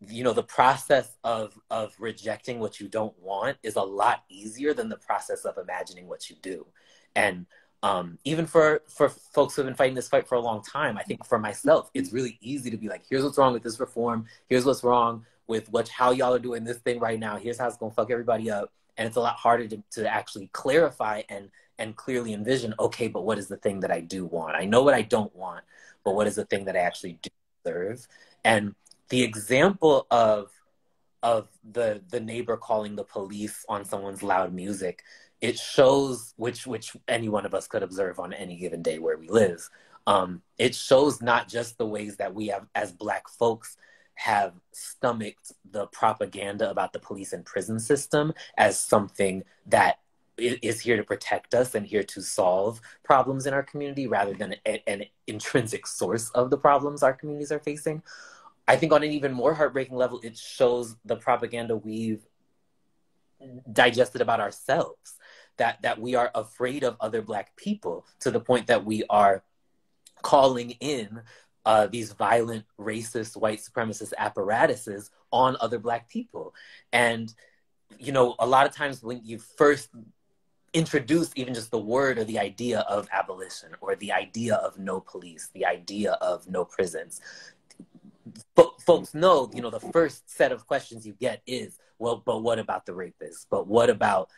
[0.00, 4.74] you know the process of of rejecting what you don't want is a lot easier
[4.74, 6.66] than the process of imagining what you do,
[7.14, 7.46] and
[7.82, 10.96] um, even for for folks who have been fighting this fight for a long time,
[10.96, 13.78] I think for myself, it's really easy to be like, here's what's wrong with this
[13.78, 14.26] reform.
[14.48, 17.36] Here's what's wrong with what how y'all are doing this thing right now.
[17.36, 18.72] Here's how it's gonna fuck everybody up.
[18.96, 23.24] And it's a lot harder to, to actually clarify and and clearly envision, okay, but
[23.24, 24.56] what is the thing that I do want?
[24.56, 25.64] I know what I don't want,
[26.04, 27.30] but what is the thing that I actually do
[27.64, 28.08] deserve?
[28.44, 28.74] And
[29.08, 30.50] the example of
[31.22, 35.02] of the the neighbor calling the police on someone's loud music,
[35.40, 39.18] it shows which which any one of us could observe on any given day where
[39.18, 39.68] we live.
[40.06, 43.76] Um, it shows not just the ways that we have as black folks
[44.14, 49.98] have stomached the propaganda about the police and prison system as something that
[50.38, 54.54] is here to protect us and here to solve problems in our community rather than
[54.86, 58.02] an intrinsic source of the problems our communities are facing.
[58.68, 62.26] I think on an even more heartbreaking level, it shows the propaganda we've
[63.72, 65.14] digested about ourselves
[65.58, 69.42] that that we are afraid of other black people to the point that we are
[70.22, 71.20] calling in
[71.64, 76.54] uh, these violent racist white supremacist apparatuses on other black people
[76.92, 77.34] and
[77.98, 79.90] you know a lot of times when you first
[80.76, 85.00] introduce even just the word or the idea of abolition or the idea of no
[85.00, 87.22] police, the idea of no prisons.
[88.54, 92.42] But folks know, you know, the first set of questions you get is, well, but
[92.42, 93.46] what about the rapists?
[93.48, 94.30] But what about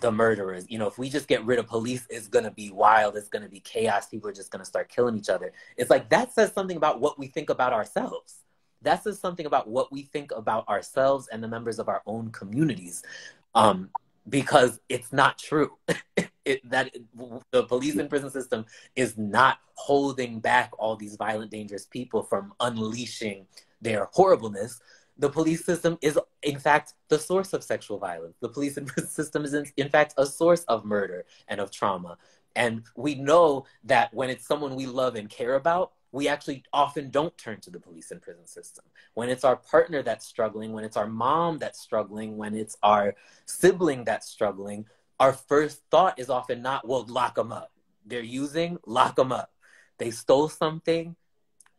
[0.00, 0.66] the murderers?
[0.68, 3.16] You know, if we just get rid of police, it's going to be wild.
[3.16, 4.08] It's going to be chaos.
[4.08, 5.52] People are just going to start killing each other.
[5.76, 8.36] It's like that says something about what we think about ourselves.
[8.82, 12.30] That says something about what we think about ourselves and the members of our own
[12.30, 13.02] communities.
[13.54, 13.90] Um,
[14.30, 15.76] because it's not true.
[16.44, 16.94] it, that
[17.50, 18.64] the police and prison system
[18.96, 23.46] is not holding back all these violent, dangerous people from unleashing
[23.82, 24.80] their horribleness.
[25.18, 28.36] The police system is, in fact, the source of sexual violence.
[28.40, 31.70] The police and prison system is, in, in fact, a source of murder and of
[31.70, 32.16] trauma.
[32.56, 37.10] And we know that when it's someone we love and care about, we actually often
[37.10, 38.84] don't turn to the police and prison system.
[39.14, 43.14] When it's our partner that's struggling, when it's our mom that's struggling, when it's our
[43.46, 44.86] sibling that's struggling,
[45.20, 47.70] our first thought is often not, well, lock them up.
[48.04, 49.52] They're using, lock them up.
[49.98, 51.14] They stole something,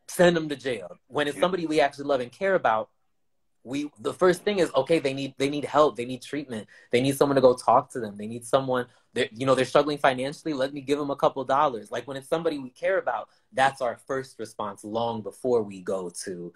[0.07, 0.97] send them to jail.
[1.07, 2.89] When it's somebody we actually love and care about,
[3.63, 6.67] we the first thing is okay they need they need help they need treatment.
[6.91, 8.17] They need someone to go talk to them.
[8.17, 11.43] They need someone that you know they're struggling financially let me give them a couple
[11.43, 11.91] dollars.
[11.91, 16.09] Like when it's somebody we care about that's our first response long before we go
[16.23, 16.53] to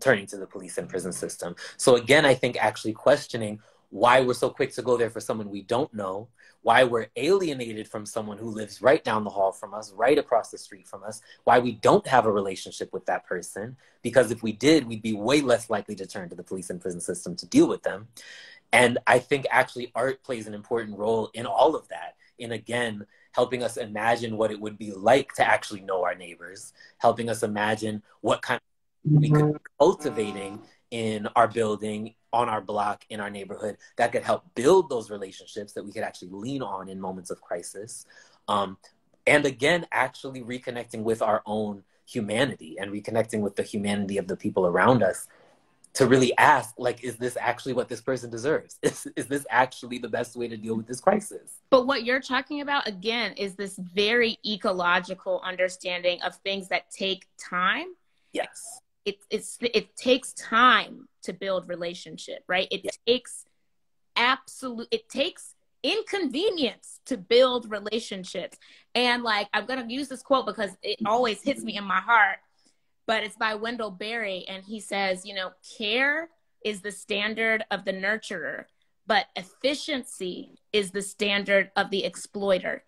[0.00, 1.54] turning to the police and prison system.
[1.76, 3.60] So again i think actually questioning
[3.92, 6.26] why we're so quick to go there for someone we don't know
[6.62, 10.50] why we're alienated from someone who lives right down the hall from us, right across
[10.50, 13.76] the street from us, why we don't have a relationship with that person.
[14.00, 16.80] Because if we did, we'd be way less likely to turn to the police and
[16.80, 18.08] prison system to deal with them.
[18.72, 22.14] And I think actually art plays an important role in all of that.
[22.38, 26.72] In again, helping us imagine what it would be like to actually know our neighbors,
[26.96, 32.60] helping us imagine what kind of we could be cultivating in our building, on our
[32.60, 36.62] block, in our neighborhood that could help build those relationships that we could actually lean
[36.62, 38.06] on in moments of crisis.
[38.48, 38.76] Um,
[39.26, 44.36] and again, actually reconnecting with our own humanity and reconnecting with the humanity of the
[44.36, 45.28] people around us
[45.94, 48.78] to really ask like is this actually what this person deserves?
[48.82, 51.58] Is, is this actually the best way to deal with this crisis?
[51.70, 57.26] But what you're talking about again is this very ecological understanding of things that take
[57.38, 57.88] time
[58.32, 62.90] yes it, it's it takes time to build relationship right it yeah.
[63.06, 63.44] takes
[64.16, 68.56] absolute it takes inconvenience to build relationships
[68.94, 72.00] and like i'm going to use this quote because it always hits me in my
[72.00, 72.38] heart
[73.06, 76.28] but it's by wendell berry and he says you know care
[76.64, 78.64] is the standard of the nurturer
[79.06, 82.84] but efficiency is the standard of the exploiter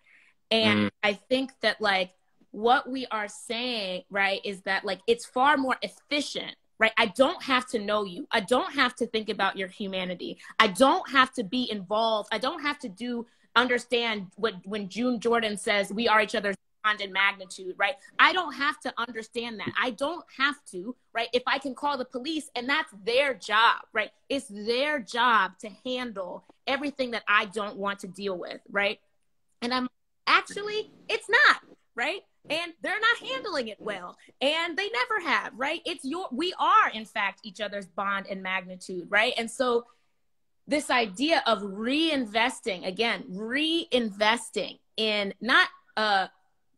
[0.51, 0.91] and mm.
[1.03, 2.11] i think that like
[2.55, 6.93] what we are saying, right, is that like it's far more efficient, right?
[6.97, 8.27] I don't have to know you.
[8.31, 10.37] I don't have to think about your humanity.
[10.57, 12.29] I don't have to be involved.
[12.31, 13.27] I don't have to do
[13.57, 17.95] understand what when June Jordan says we are each other's bond and magnitude, right?
[18.19, 19.71] I don't have to understand that.
[19.77, 21.27] I don't have to, right?
[21.33, 24.11] If I can call the police and that's their job, right?
[24.29, 28.99] It's their job to handle everything that I don't want to deal with, right?
[29.61, 29.89] And I'm
[30.25, 31.61] actually, it's not,
[31.95, 32.21] right?
[32.49, 34.17] And they're not handling it well.
[34.41, 35.81] And they never have right?
[35.85, 39.33] It's your we are in fact each other's bond and magnitude right?
[39.37, 39.85] And so
[40.67, 46.27] this idea of reinvesting again reinvesting in not uh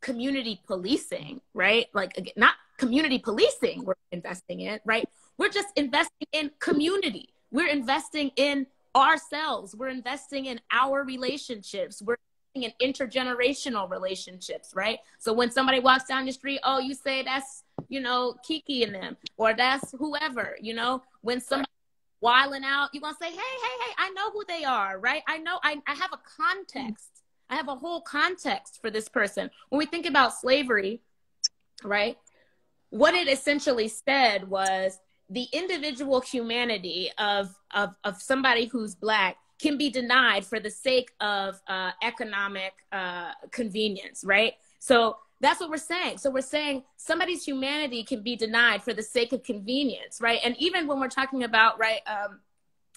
[0.02, 1.88] community policing right?
[1.94, 5.08] Like again, not community policing we're investing in right?
[5.38, 7.30] We're just investing in community.
[7.52, 9.76] We're investing in ourselves.
[9.76, 12.02] We're investing in our relationships.
[12.02, 12.18] We're
[12.64, 15.00] in intergenerational relationships, right?
[15.20, 18.96] So when somebody walks down the street, oh, you say that's, you know, Kiki and
[18.96, 21.70] them, or that's whoever, you know, when somebody
[22.22, 25.22] wiling out, you're gonna say, hey, hey, hey, I know who they are, right?
[25.28, 27.24] I know I, I have a context.
[27.50, 29.50] I have a whole context for this person.
[29.70, 31.02] When we think about slavery,
[31.84, 32.18] right?
[32.90, 35.00] What it essentially said was
[35.30, 41.12] the individual humanity of of of somebody who's black can be denied for the sake
[41.20, 44.54] of uh, economic uh, convenience, right?
[44.80, 46.18] So that's what we're saying.
[46.18, 50.40] So we're saying somebody's humanity can be denied for the sake of convenience, right?
[50.44, 52.40] And even when we're talking about right um,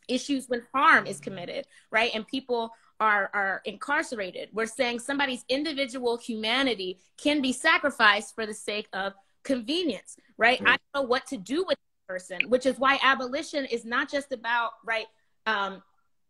[0.08, 6.16] issues when harm is committed, right, and people are are incarcerated, we're saying somebody's individual
[6.16, 10.61] humanity can be sacrificed for the sake of convenience, right?
[10.64, 14.11] I don't know what to do with the person, which is why abolition is not
[14.11, 15.06] just about right
[15.46, 15.82] um,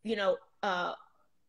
[0.03, 0.95] you know, uh,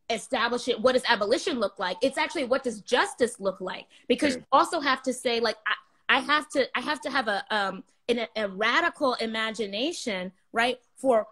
[0.09, 0.79] establish it.
[0.79, 1.97] What does abolition look like?
[2.01, 3.85] It's actually what does justice look like?
[4.07, 7.27] Because you also have to say, like, I, I have to, I have to have
[7.27, 11.27] a, um, an, a radical imagination, right, for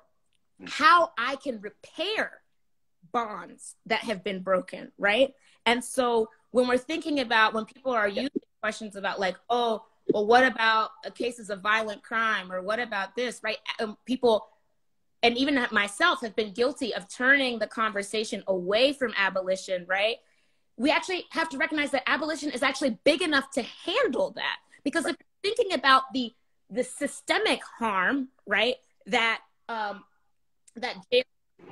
[0.68, 2.42] how I can repair
[3.12, 5.34] bonds that have been broken, right?
[5.66, 8.30] And so when we're thinking about when people are using
[8.62, 13.42] questions about like, oh, well, what about cases of violent crime or what about this,
[13.44, 13.58] right?
[13.80, 14.48] Um, people
[15.22, 20.18] and even myself have been guilty of turning the conversation away from abolition, right?
[20.78, 24.58] We actually have to recognize that abolition is actually big enough to handle that.
[24.84, 26.34] Because if you're thinking about the
[26.72, 28.76] the systemic harm, right,
[29.08, 30.04] that um,
[30.76, 30.96] that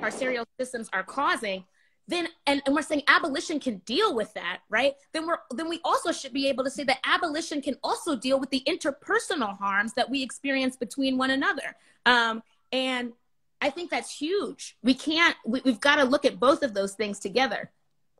[0.01, 1.63] carceral systems are causing,
[2.07, 4.95] then and, and we're saying abolition can deal with that, right?
[5.13, 8.39] Then we're then we also should be able to say that abolition can also deal
[8.39, 11.75] with the interpersonal harms that we experience between one another.
[12.05, 13.13] Um, and
[13.61, 14.77] I think that's huge.
[14.83, 17.71] We can't, we, have got to look at both of those things together.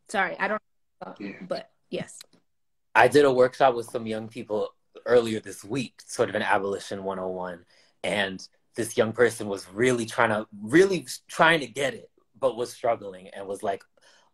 [0.10, 0.62] Sorry, I don't,
[1.20, 1.34] yeah.
[1.42, 2.20] but yes.
[2.96, 4.70] I did a workshop with some young people
[5.06, 7.66] earlier this week, sort of an abolition 101.
[8.04, 12.10] And this young person was really trying to, really trying to get it,
[12.40, 13.84] but was struggling and was like,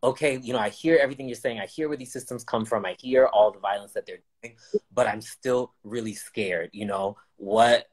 [0.04, 1.60] okay, you know, I hear everything you're saying.
[1.60, 2.86] I hear where these systems come from.
[2.86, 4.58] I hear all the violence that they're doing,
[4.94, 6.70] but I'm still really scared.
[6.74, 7.88] You know, what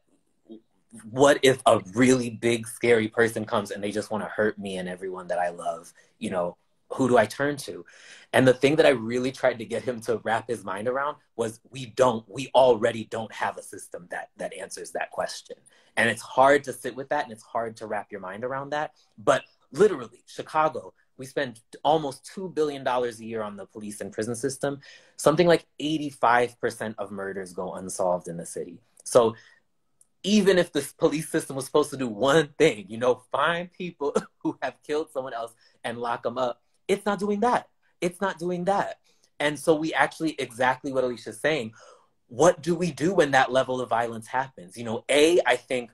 [1.11, 4.77] what if a really big scary person comes and they just want to hurt me
[4.77, 5.93] and everyone that I love?
[6.19, 6.57] You know,
[6.93, 7.85] who do I turn to?
[8.33, 11.17] And the thing that I really tried to get him to wrap his mind around
[11.37, 15.57] was we don't, we already don't have a system that that answers that question.
[15.97, 18.71] And it's hard to sit with that and it's hard to wrap your mind around
[18.71, 18.93] that.
[19.19, 24.35] But literally, Chicago, we spend almost $2 billion a year on the police and prison
[24.35, 24.81] system.
[25.17, 28.81] Something like 85% of murders go unsolved in the city.
[29.05, 29.35] So
[30.23, 34.15] even if the police system was supposed to do one thing, you know, find people
[34.39, 35.55] who have killed someone else
[35.85, 37.69] and lock them up, it's not doing that.
[38.01, 38.99] It's not doing that.
[39.39, 41.73] And so we actually, exactly what Alysia's saying,
[42.29, 44.77] what do we do when that level of violence happens?
[44.77, 45.91] You know, A, I think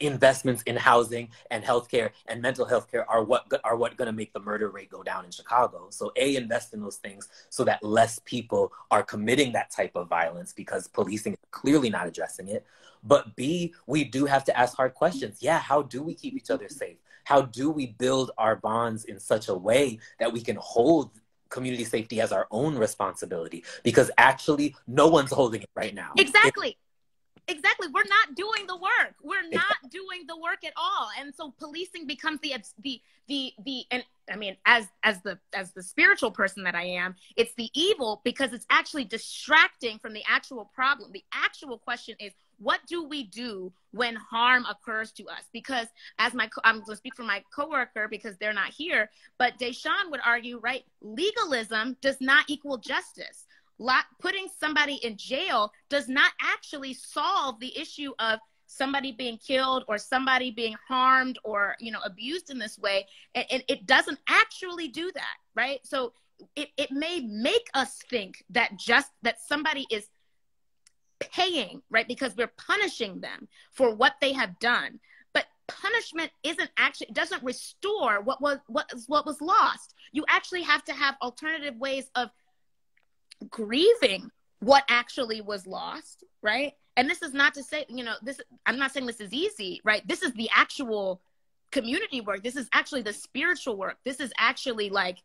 [0.00, 4.12] investments in housing and healthcare and mental health care are what are what going to
[4.12, 5.88] make the murder rate go down in Chicago.
[5.90, 10.08] So a invest in those things so that less people are committing that type of
[10.08, 12.66] violence because policing is clearly not addressing it.
[13.02, 15.38] But B, we do have to ask hard questions.
[15.40, 16.96] Yeah, how do we keep each other safe?
[17.24, 21.10] How do we build our bonds in such a way that we can hold
[21.48, 23.64] community safety as our own responsibility?
[23.82, 26.12] Because actually, no one's holding it right now.
[26.16, 26.76] Exactly.
[27.48, 31.52] Exactly we're not doing the work we're not doing the work at all and so
[31.58, 36.30] policing becomes the the the the and i mean as as the as the spiritual
[36.30, 41.10] person that i am it's the evil because it's actually distracting from the actual problem
[41.12, 45.42] the actual question is what do we do when harm occurs to us?
[45.52, 45.86] Because
[46.18, 50.10] as my, I'm going to speak for my coworker because they're not here, but Deshawn
[50.10, 50.84] would argue, right?
[51.02, 53.46] Legalism does not equal justice.
[54.20, 59.98] Putting somebody in jail does not actually solve the issue of somebody being killed or
[59.98, 64.88] somebody being harmed or you know abused in this way and, and it doesn't actually
[64.88, 66.12] do that right so
[66.56, 70.08] it, it may make us think that just that somebody is
[71.20, 72.06] paying, right?
[72.06, 74.98] Because we're punishing them for what they have done.
[75.32, 79.94] But punishment isn't actually it doesn't restore what was what what was lost.
[80.12, 82.30] You actually have to have alternative ways of
[83.50, 84.30] grieving
[84.60, 86.72] what actually was lost, right?
[86.96, 89.80] And this is not to say, you know, this I'm not saying this is easy,
[89.84, 90.06] right?
[90.06, 91.20] This is the actual
[91.70, 92.42] community work.
[92.42, 93.98] This is actually the spiritual work.
[94.04, 95.22] This is actually like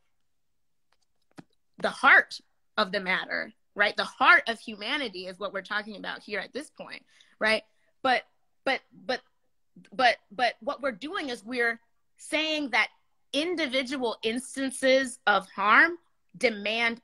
[1.78, 2.40] the heart
[2.78, 6.54] of the matter right the heart of humanity is what we're talking about here at
[6.54, 7.04] this point
[7.40, 7.64] right
[8.02, 8.24] but
[8.66, 9.22] but but
[9.92, 11.80] but but what we're doing is we're
[12.18, 12.90] saying that
[13.32, 15.98] individual instances of harm
[16.38, 17.02] demand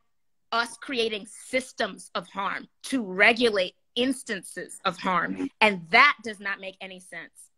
[0.56, 6.76] us creating systems of harm to regulate instances of harm and that does not make
[6.82, 7.50] any sense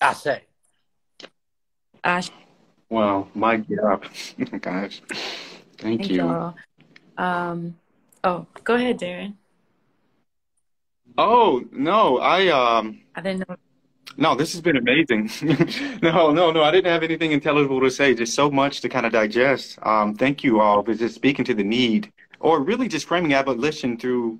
[0.00, 0.42] i say
[2.04, 2.30] Ash.
[2.90, 4.06] Well, my God.
[4.60, 5.00] Gosh.
[5.78, 6.16] Thank, Thank you.
[6.18, 6.54] Y'all.
[7.16, 7.76] Um,
[8.22, 9.34] oh, go ahead, Darren.
[11.16, 13.00] Oh no, I um.
[13.14, 13.56] I didn't know.
[14.16, 15.30] No, this has been amazing.
[16.02, 18.14] no, no, no, I didn't have anything intelligible to say.
[18.14, 19.78] Just so much to kind of digest.
[19.82, 23.96] Um, thank you all for just speaking to the need, or really just framing abolition
[23.96, 24.38] through.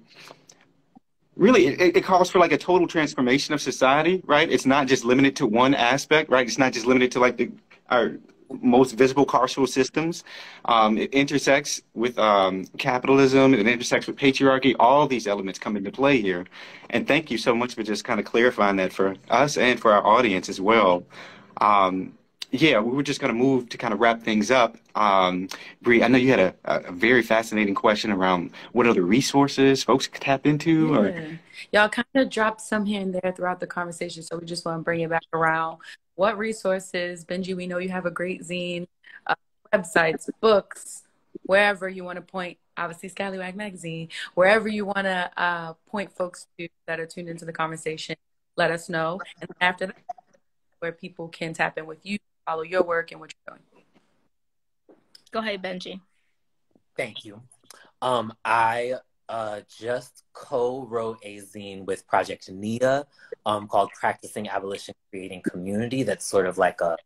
[1.37, 4.49] Really, it, it calls for like a total transformation of society, right?
[4.51, 6.47] It's not just limited to one aspect, right?
[6.47, 7.51] It's not just limited to like the
[7.91, 8.19] our
[8.51, 10.25] most visible carceral systems.
[10.65, 14.75] Um, it intersects with um, capitalism, it intersects with patriarchy.
[14.79, 16.45] All these elements come into play here.
[16.91, 19.93] And thank you so much for just kind of clarifying that for us and for
[19.93, 21.05] our audience as well.
[21.61, 22.15] Um,
[22.51, 24.77] yeah, we were just going to move to kind of wrap things up.
[24.95, 25.49] Um,
[25.83, 30.07] Bree, I know you had a, a, very fascinating question around what other resources folks
[30.07, 30.93] could tap into.
[30.93, 30.99] Yeah.
[30.99, 31.41] Or...
[31.73, 34.79] Y'all kind of dropped some here and there throughout the conversation, so we just want
[34.79, 35.79] to bring it back around
[36.15, 38.87] what resources, Benji, we know you have a great zine,
[39.27, 39.35] uh,
[39.73, 41.03] websites, books,
[41.43, 46.47] wherever you want to point, obviously Scalawag Magazine, wherever you want to uh, point folks
[46.59, 48.17] to that are tuned into the conversation,
[48.57, 49.21] let us know.
[49.41, 49.97] And after that,
[50.79, 53.85] where people can tap in with you, follow your work and what you're doing.
[55.31, 56.01] Go ahead, Benji.
[56.97, 57.43] Thank you.
[58.01, 58.95] Um, I
[59.29, 63.07] uh, just co-wrote a zine with Project NIA
[63.47, 66.03] um, called Practicing Abolition, Creating Community.
[66.03, 66.97] That's sort of like a,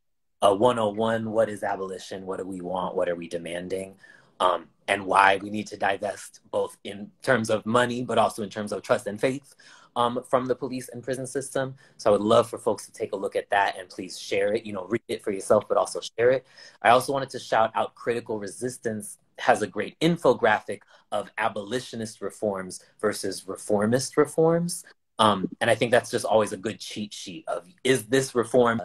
[0.43, 2.27] a 101, what is abolition?
[2.27, 2.97] What do we want?
[2.97, 3.95] What are we demanding?
[4.41, 8.51] Um, and why we need to divest both in terms of money, but also in
[8.51, 9.55] terms of trust and faith
[9.97, 11.75] um, from the police and prison system.
[11.97, 14.55] So I would love for folks to take a look at that and please share
[14.55, 16.47] it, you know, read it for yourself, but also share it.
[16.83, 20.81] I also wanted to shout out Critical Resistance has a great infographic
[21.13, 24.85] of abolitionist reforms versus reformist reforms.
[25.19, 28.83] Um, and I think that's just always a good cheat sheet of is this reform,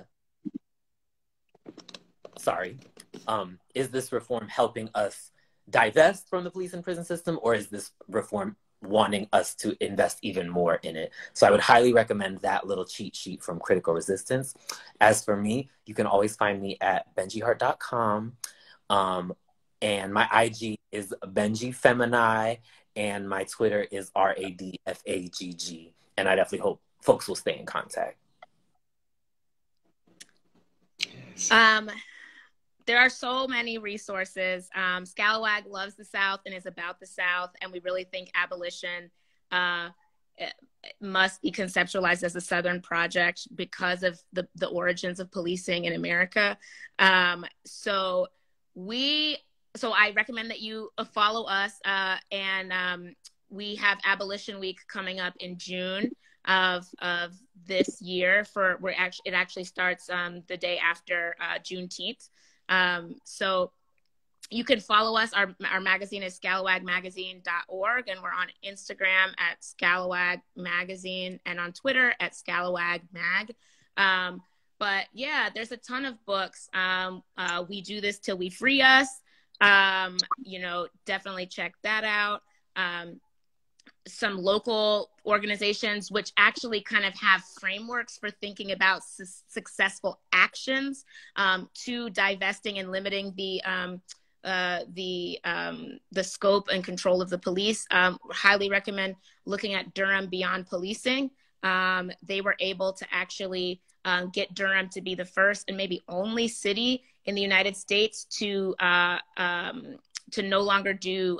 [2.37, 2.77] sorry,
[3.27, 5.31] um, is this reform helping us
[5.69, 10.19] divest from the police and prison system or is this reform wanting us to invest
[10.21, 11.11] even more in it.
[11.33, 14.53] So I would highly recommend that little cheat sheet from Critical Resistance.
[14.99, 18.33] As for me, you can always find me at benjihart.com.
[18.89, 19.33] Um,
[19.83, 22.59] and my IG is Benji Femini,
[22.95, 25.93] and my Twitter is R A D F A G G.
[26.17, 28.17] And I definitely hope folks will stay in contact.
[31.51, 31.91] Um,
[32.85, 34.69] there are so many resources.
[34.73, 39.11] Um, Scalawag loves the South and is about the South, and we really think abolition
[39.51, 39.89] uh,
[41.01, 45.93] must be conceptualized as a Southern project because of the, the origins of policing in
[45.93, 46.57] America.
[46.99, 48.27] Um, so
[48.75, 49.37] we,
[49.75, 53.15] so I recommend that you follow us, uh, and um,
[53.49, 56.11] we have Abolition Week coming up in June
[56.45, 57.33] of of
[57.65, 58.43] this year.
[58.45, 62.29] For we're actually it actually starts um, the day after uh, Juneteenth.
[62.69, 63.71] Um, so
[64.49, 65.33] you can follow us.
[65.33, 72.13] Our, our magazine is scalawagmagazine.org, and we're on Instagram at Scalawag Magazine and on Twitter
[72.19, 73.55] at Scalawag Mag.
[73.97, 74.41] Um,
[74.79, 76.69] but yeah, there's a ton of books.
[76.73, 79.07] Um, uh, we do this till we free us.
[79.63, 82.41] Um, you know, definitely check that out.
[82.75, 83.19] Um,
[84.05, 91.05] some local organizations which actually kind of have frameworks for thinking about su- successful actions
[91.37, 94.01] um, to divesting and limiting the um,
[94.43, 97.87] uh, the um, the scope and control of the police.
[97.91, 101.31] Um, highly recommend looking at Durham Beyond Policing.
[101.63, 106.03] Um, they were able to actually um, get Durham to be the first and maybe
[106.07, 109.19] only city in the United States to uh,
[110.31, 111.39] to no longer do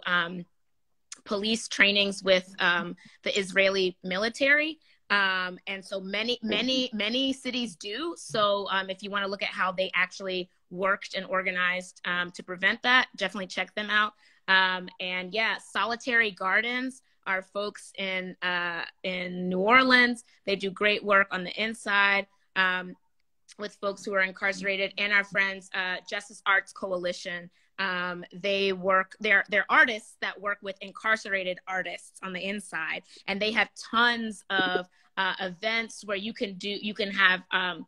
[1.25, 4.79] police trainings with um, the Israeli military.
[5.09, 8.15] Um, and so many, many, many cities do.
[8.17, 12.31] So um, if you want to look at how they actually worked and organized um,
[12.31, 14.13] to prevent that, definitely check them out.
[14.47, 20.23] Um, and yeah, Solitary Gardens are folks in uh, in New Orleans.
[20.45, 22.25] They do great work on the inside
[22.55, 22.95] um,
[23.59, 27.49] with folks who are incarcerated, and our friends uh, Justice Arts Coalition.
[27.79, 33.01] Um, they work they're they're artists that work with incarcerated artists on the inside.
[33.27, 34.87] And they have tons of
[35.17, 37.87] uh, events where you can do you can have um,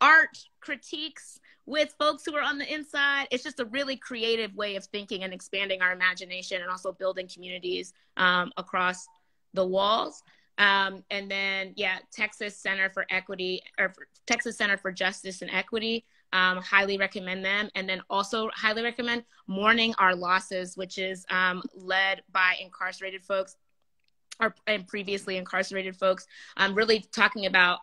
[0.00, 3.28] art critiques with folks who are on the inside.
[3.30, 7.28] It's just a really creative way of thinking and expanding our imagination and also building
[7.32, 9.06] communities um, across
[9.54, 10.22] the walls
[10.58, 13.92] um, and then yeah texas center for equity or
[14.26, 17.70] texas center for justice and equity um, highly recommend them.
[17.74, 23.56] And then also highly recommend Mourning Our Losses, which is um, led by incarcerated folks
[24.40, 26.26] or and previously incarcerated folks.
[26.56, 27.78] I'm um, really talking about.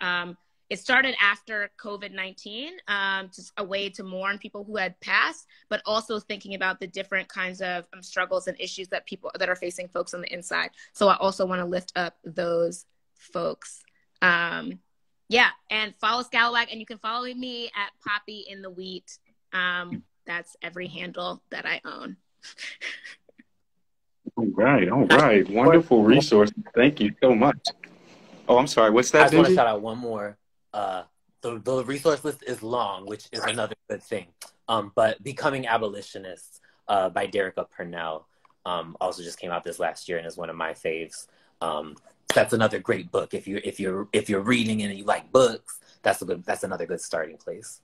[0.69, 5.47] It started after COVID 19, um, just a way to mourn people who had passed,
[5.69, 9.47] but also thinking about the different kinds of um, struggles and issues that people that
[9.47, 10.71] are facing folks on the inside.
[10.93, 13.83] So I also want to lift up those folks.
[14.21, 14.79] Um,
[15.29, 19.19] yeah, and follow Scalawag, and you can follow me at Poppy in the Wheat.
[19.53, 22.17] Um, that's every handle that I own.
[24.35, 26.51] all right, all right, wonderful resource.
[26.75, 27.57] Thank you so much.
[28.49, 28.91] Oh, I'm sorry.
[28.91, 29.21] What's that?
[29.21, 30.37] I just want to shout out one more.
[30.73, 31.03] Uh,
[31.41, 34.27] the the resource list is long, which is another good thing.
[34.67, 38.27] Um, but becoming abolitionists uh, by Derecka Purnell
[38.65, 41.27] um, also just came out this last year and is one of my faves.
[41.61, 41.95] Um,
[42.33, 43.33] that's another great book.
[43.33, 46.63] If you if you're if you're reading and you like books, that's a good that's
[46.63, 47.81] another good starting place.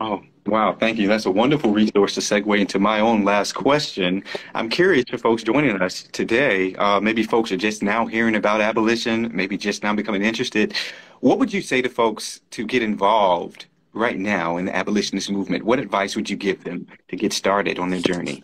[0.00, 0.76] Oh, wow.
[0.78, 1.08] Thank you.
[1.08, 4.24] That's a wonderful resource to segue into my own last question.
[4.54, 6.74] I'm curious for folks joining us today.
[6.74, 10.74] Uh, maybe folks are just now hearing about abolition, maybe just now becoming interested.
[11.20, 15.64] What would you say to folks to get involved right now in the abolitionist movement?
[15.64, 18.42] What advice would you give them to get started on their journey?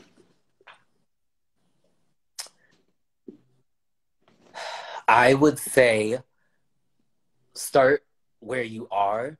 [5.09, 6.18] I would say
[7.55, 8.05] start
[8.38, 9.36] where you are,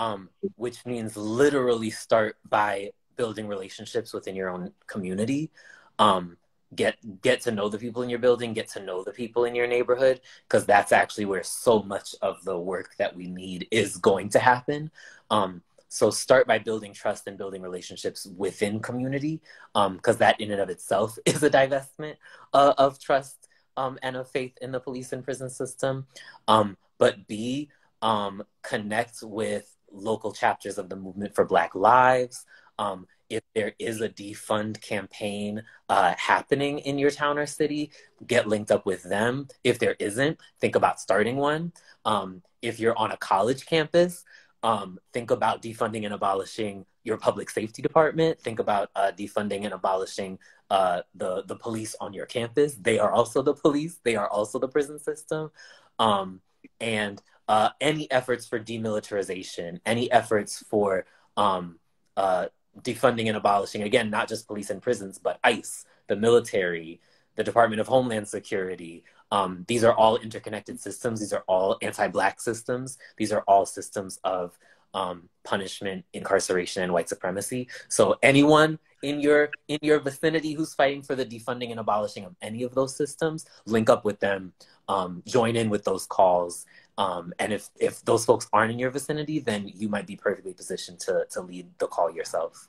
[0.00, 5.50] um, which means literally start by building relationships within your own community.
[5.98, 6.38] Um,
[6.74, 9.54] get get to know the people in your building, get to know the people in
[9.54, 13.98] your neighborhood, because that's actually where so much of the work that we need is
[13.98, 14.90] going to happen.
[15.30, 19.42] Um, so start by building trust and building relationships within community,
[19.74, 22.16] because um, that in and of itself is a divestment
[22.54, 26.06] uh, of trust um, and of faith in the police and prison system.
[26.48, 27.68] Um, but B,
[28.00, 32.44] um, connect with local chapters of the Movement for Black Lives.
[32.78, 37.90] Um, if there is a defund campaign uh, happening in your town or city,
[38.26, 39.48] get linked up with them.
[39.62, 41.72] If there isn't, think about starting one.
[42.04, 44.24] Um, if you're on a college campus,
[44.62, 48.38] Um, think about defunding and abolishing your public safety department.
[48.44, 50.38] Think about uh, defunding and abolishing
[50.68, 52.76] uh, the the police on your campus.
[52.76, 53.94] They are also the police.
[54.04, 55.50] They are also the prison system.
[55.98, 56.42] Um,
[56.78, 57.16] and
[57.50, 61.04] uh, any efforts for demilitarization, any efforts for
[61.36, 61.80] um,
[62.16, 62.46] uh,
[62.80, 67.00] defunding and abolishing, again, not just police and prisons, but ICE, the military,
[67.34, 69.02] the Department of Homeland Security.
[69.32, 71.18] Um, these are all interconnected systems.
[71.18, 72.98] These are all anti-Black systems.
[73.16, 74.56] These are all systems of
[74.94, 77.66] um, punishment, incarceration, and white supremacy.
[77.88, 82.36] So anyone in your in your vicinity who's fighting for the defunding and abolishing of
[82.42, 84.52] any of those systems, link up with them,
[84.88, 86.66] um, join in with those calls.
[87.00, 90.52] Um, and if if those folks aren't in your vicinity, then you might be perfectly
[90.52, 92.68] positioned to to lead the call yourself.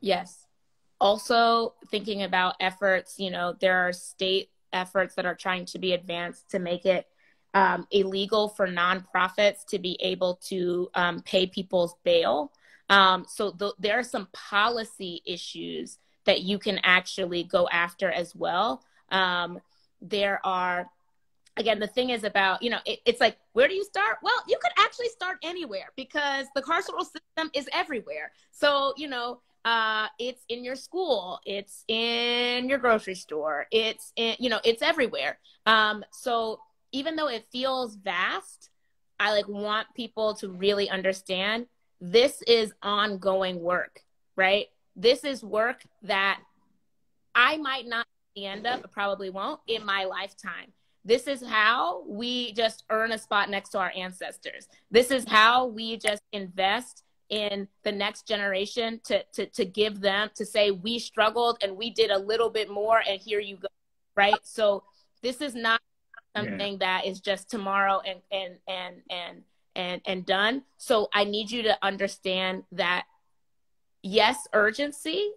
[0.00, 0.46] Yes.
[1.00, 5.94] Also thinking about efforts you know there are state efforts that are trying to be
[5.94, 7.06] advanced to make it
[7.54, 12.52] um, illegal for nonprofits to be able to um, pay people's bail.
[12.90, 18.36] Um, so th- there are some policy issues that you can actually go after as
[18.36, 18.82] well.
[19.10, 19.60] Um,
[20.02, 20.90] there are
[21.56, 24.42] again the thing is about you know it, it's like where do you start well
[24.48, 30.06] you could actually start anywhere because the carceral system is everywhere so you know uh,
[30.20, 35.40] it's in your school, it's in your grocery store, it's in, you know, it's everywhere.
[35.66, 36.60] Um, so
[36.92, 38.70] even though it feels vast,
[39.18, 41.66] I like want people to really understand
[42.00, 44.02] this is ongoing work,
[44.36, 44.66] right?
[44.94, 46.40] This is work that
[47.34, 48.06] I might not
[48.36, 50.72] end up, probably won't in my lifetime.
[51.06, 54.66] This is how we just earn a spot next to our ancestors.
[54.90, 60.30] This is how we just invest in the next generation to, to, to give them
[60.34, 63.68] to say we struggled and we did a little bit more and here you go
[64.16, 64.84] right so
[65.22, 65.80] this is not
[66.36, 67.00] something yeah.
[67.00, 69.42] that is just tomorrow and and and and
[69.74, 73.04] and and done so i need you to understand that
[74.02, 75.32] yes urgency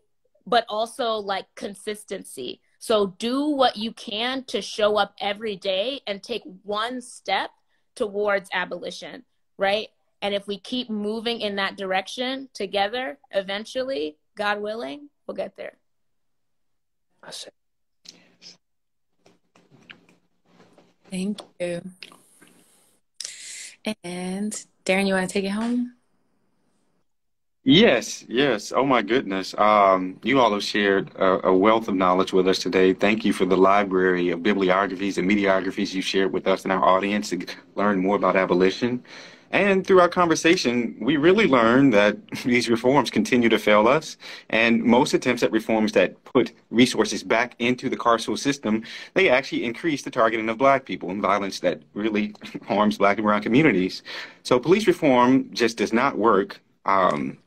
[0.46, 6.24] but also like consistency so do what you can to show up every day and
[6.24, 7.52] take one step
[7.96, 9.24] towards abolition
[9.58, 9.90] right
[10.22, 15.78] and if we keep moving in that direction together, eventually, God willing, we'll get there.
[21.10, 21.82] Thank you.
[24.04, 24.52] And
[24.86, 25.99] Darren, you want to take it home?
[27.72, 28.72] Yes, yes.
[28.76, 29.54] Oh my goodness.
[29.56, 32.94] Um, you all have shared a, a, wealth of knowledge with us today.
[32.94, 36.84] Thank you for the library of bibliographies and mediographies you shared with us and our
[36.84, 39.04] audience to learn more about abolition.
[39.52, 44.18] And through our conversation, we really learned that these reforms continue to fail us.
[44.50, 48.84] And most attempts at reforms that put resources back into the carceral system,
[49.14, 52.34] they actually increase the targeting of black people and violence that really
[52.68, 54.02] harms black and brown communities.
[54.42, 56.60] So police reform just does not work.
[56.86, 57.38] Um,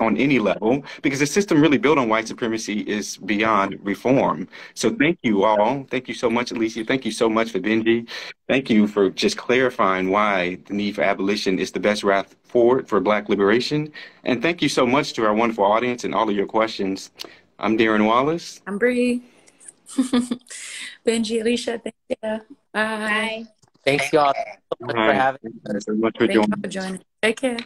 [0.00, 4.48] on any level because the system really built on white supremacy is beyond reform.
[4.74, 5.84] So thank you all.
[5.90, 6.86] Thank you so much, Alysia.
[6.86, 8.08] Thank you so much for Benji.
[8.48, 12.88] Thank you for just clarifying why the need for abolition is the best route forward
[12.88, 13.92] for Black liberation.
[14.24, 17.10] And thank you so much to our wonderful audience and all of your questions.
[17.58, 18.60] I'm Darren Wallace.
[18.66, 19.22] I'm Bree.
[21.06, 22.16] Benji, Alysia, thank you.
[22.22, 22.40] Bye.
[22.72, 23.46] Bye.
[23.84, 24.32] Thanks, y'all.
[24.32, 25.80] Thank you so much for having me.
[25.80, 26.60] so much for Thank joining.
[26.60, 27.02] for joining.
[27.22, 27.58] Take care.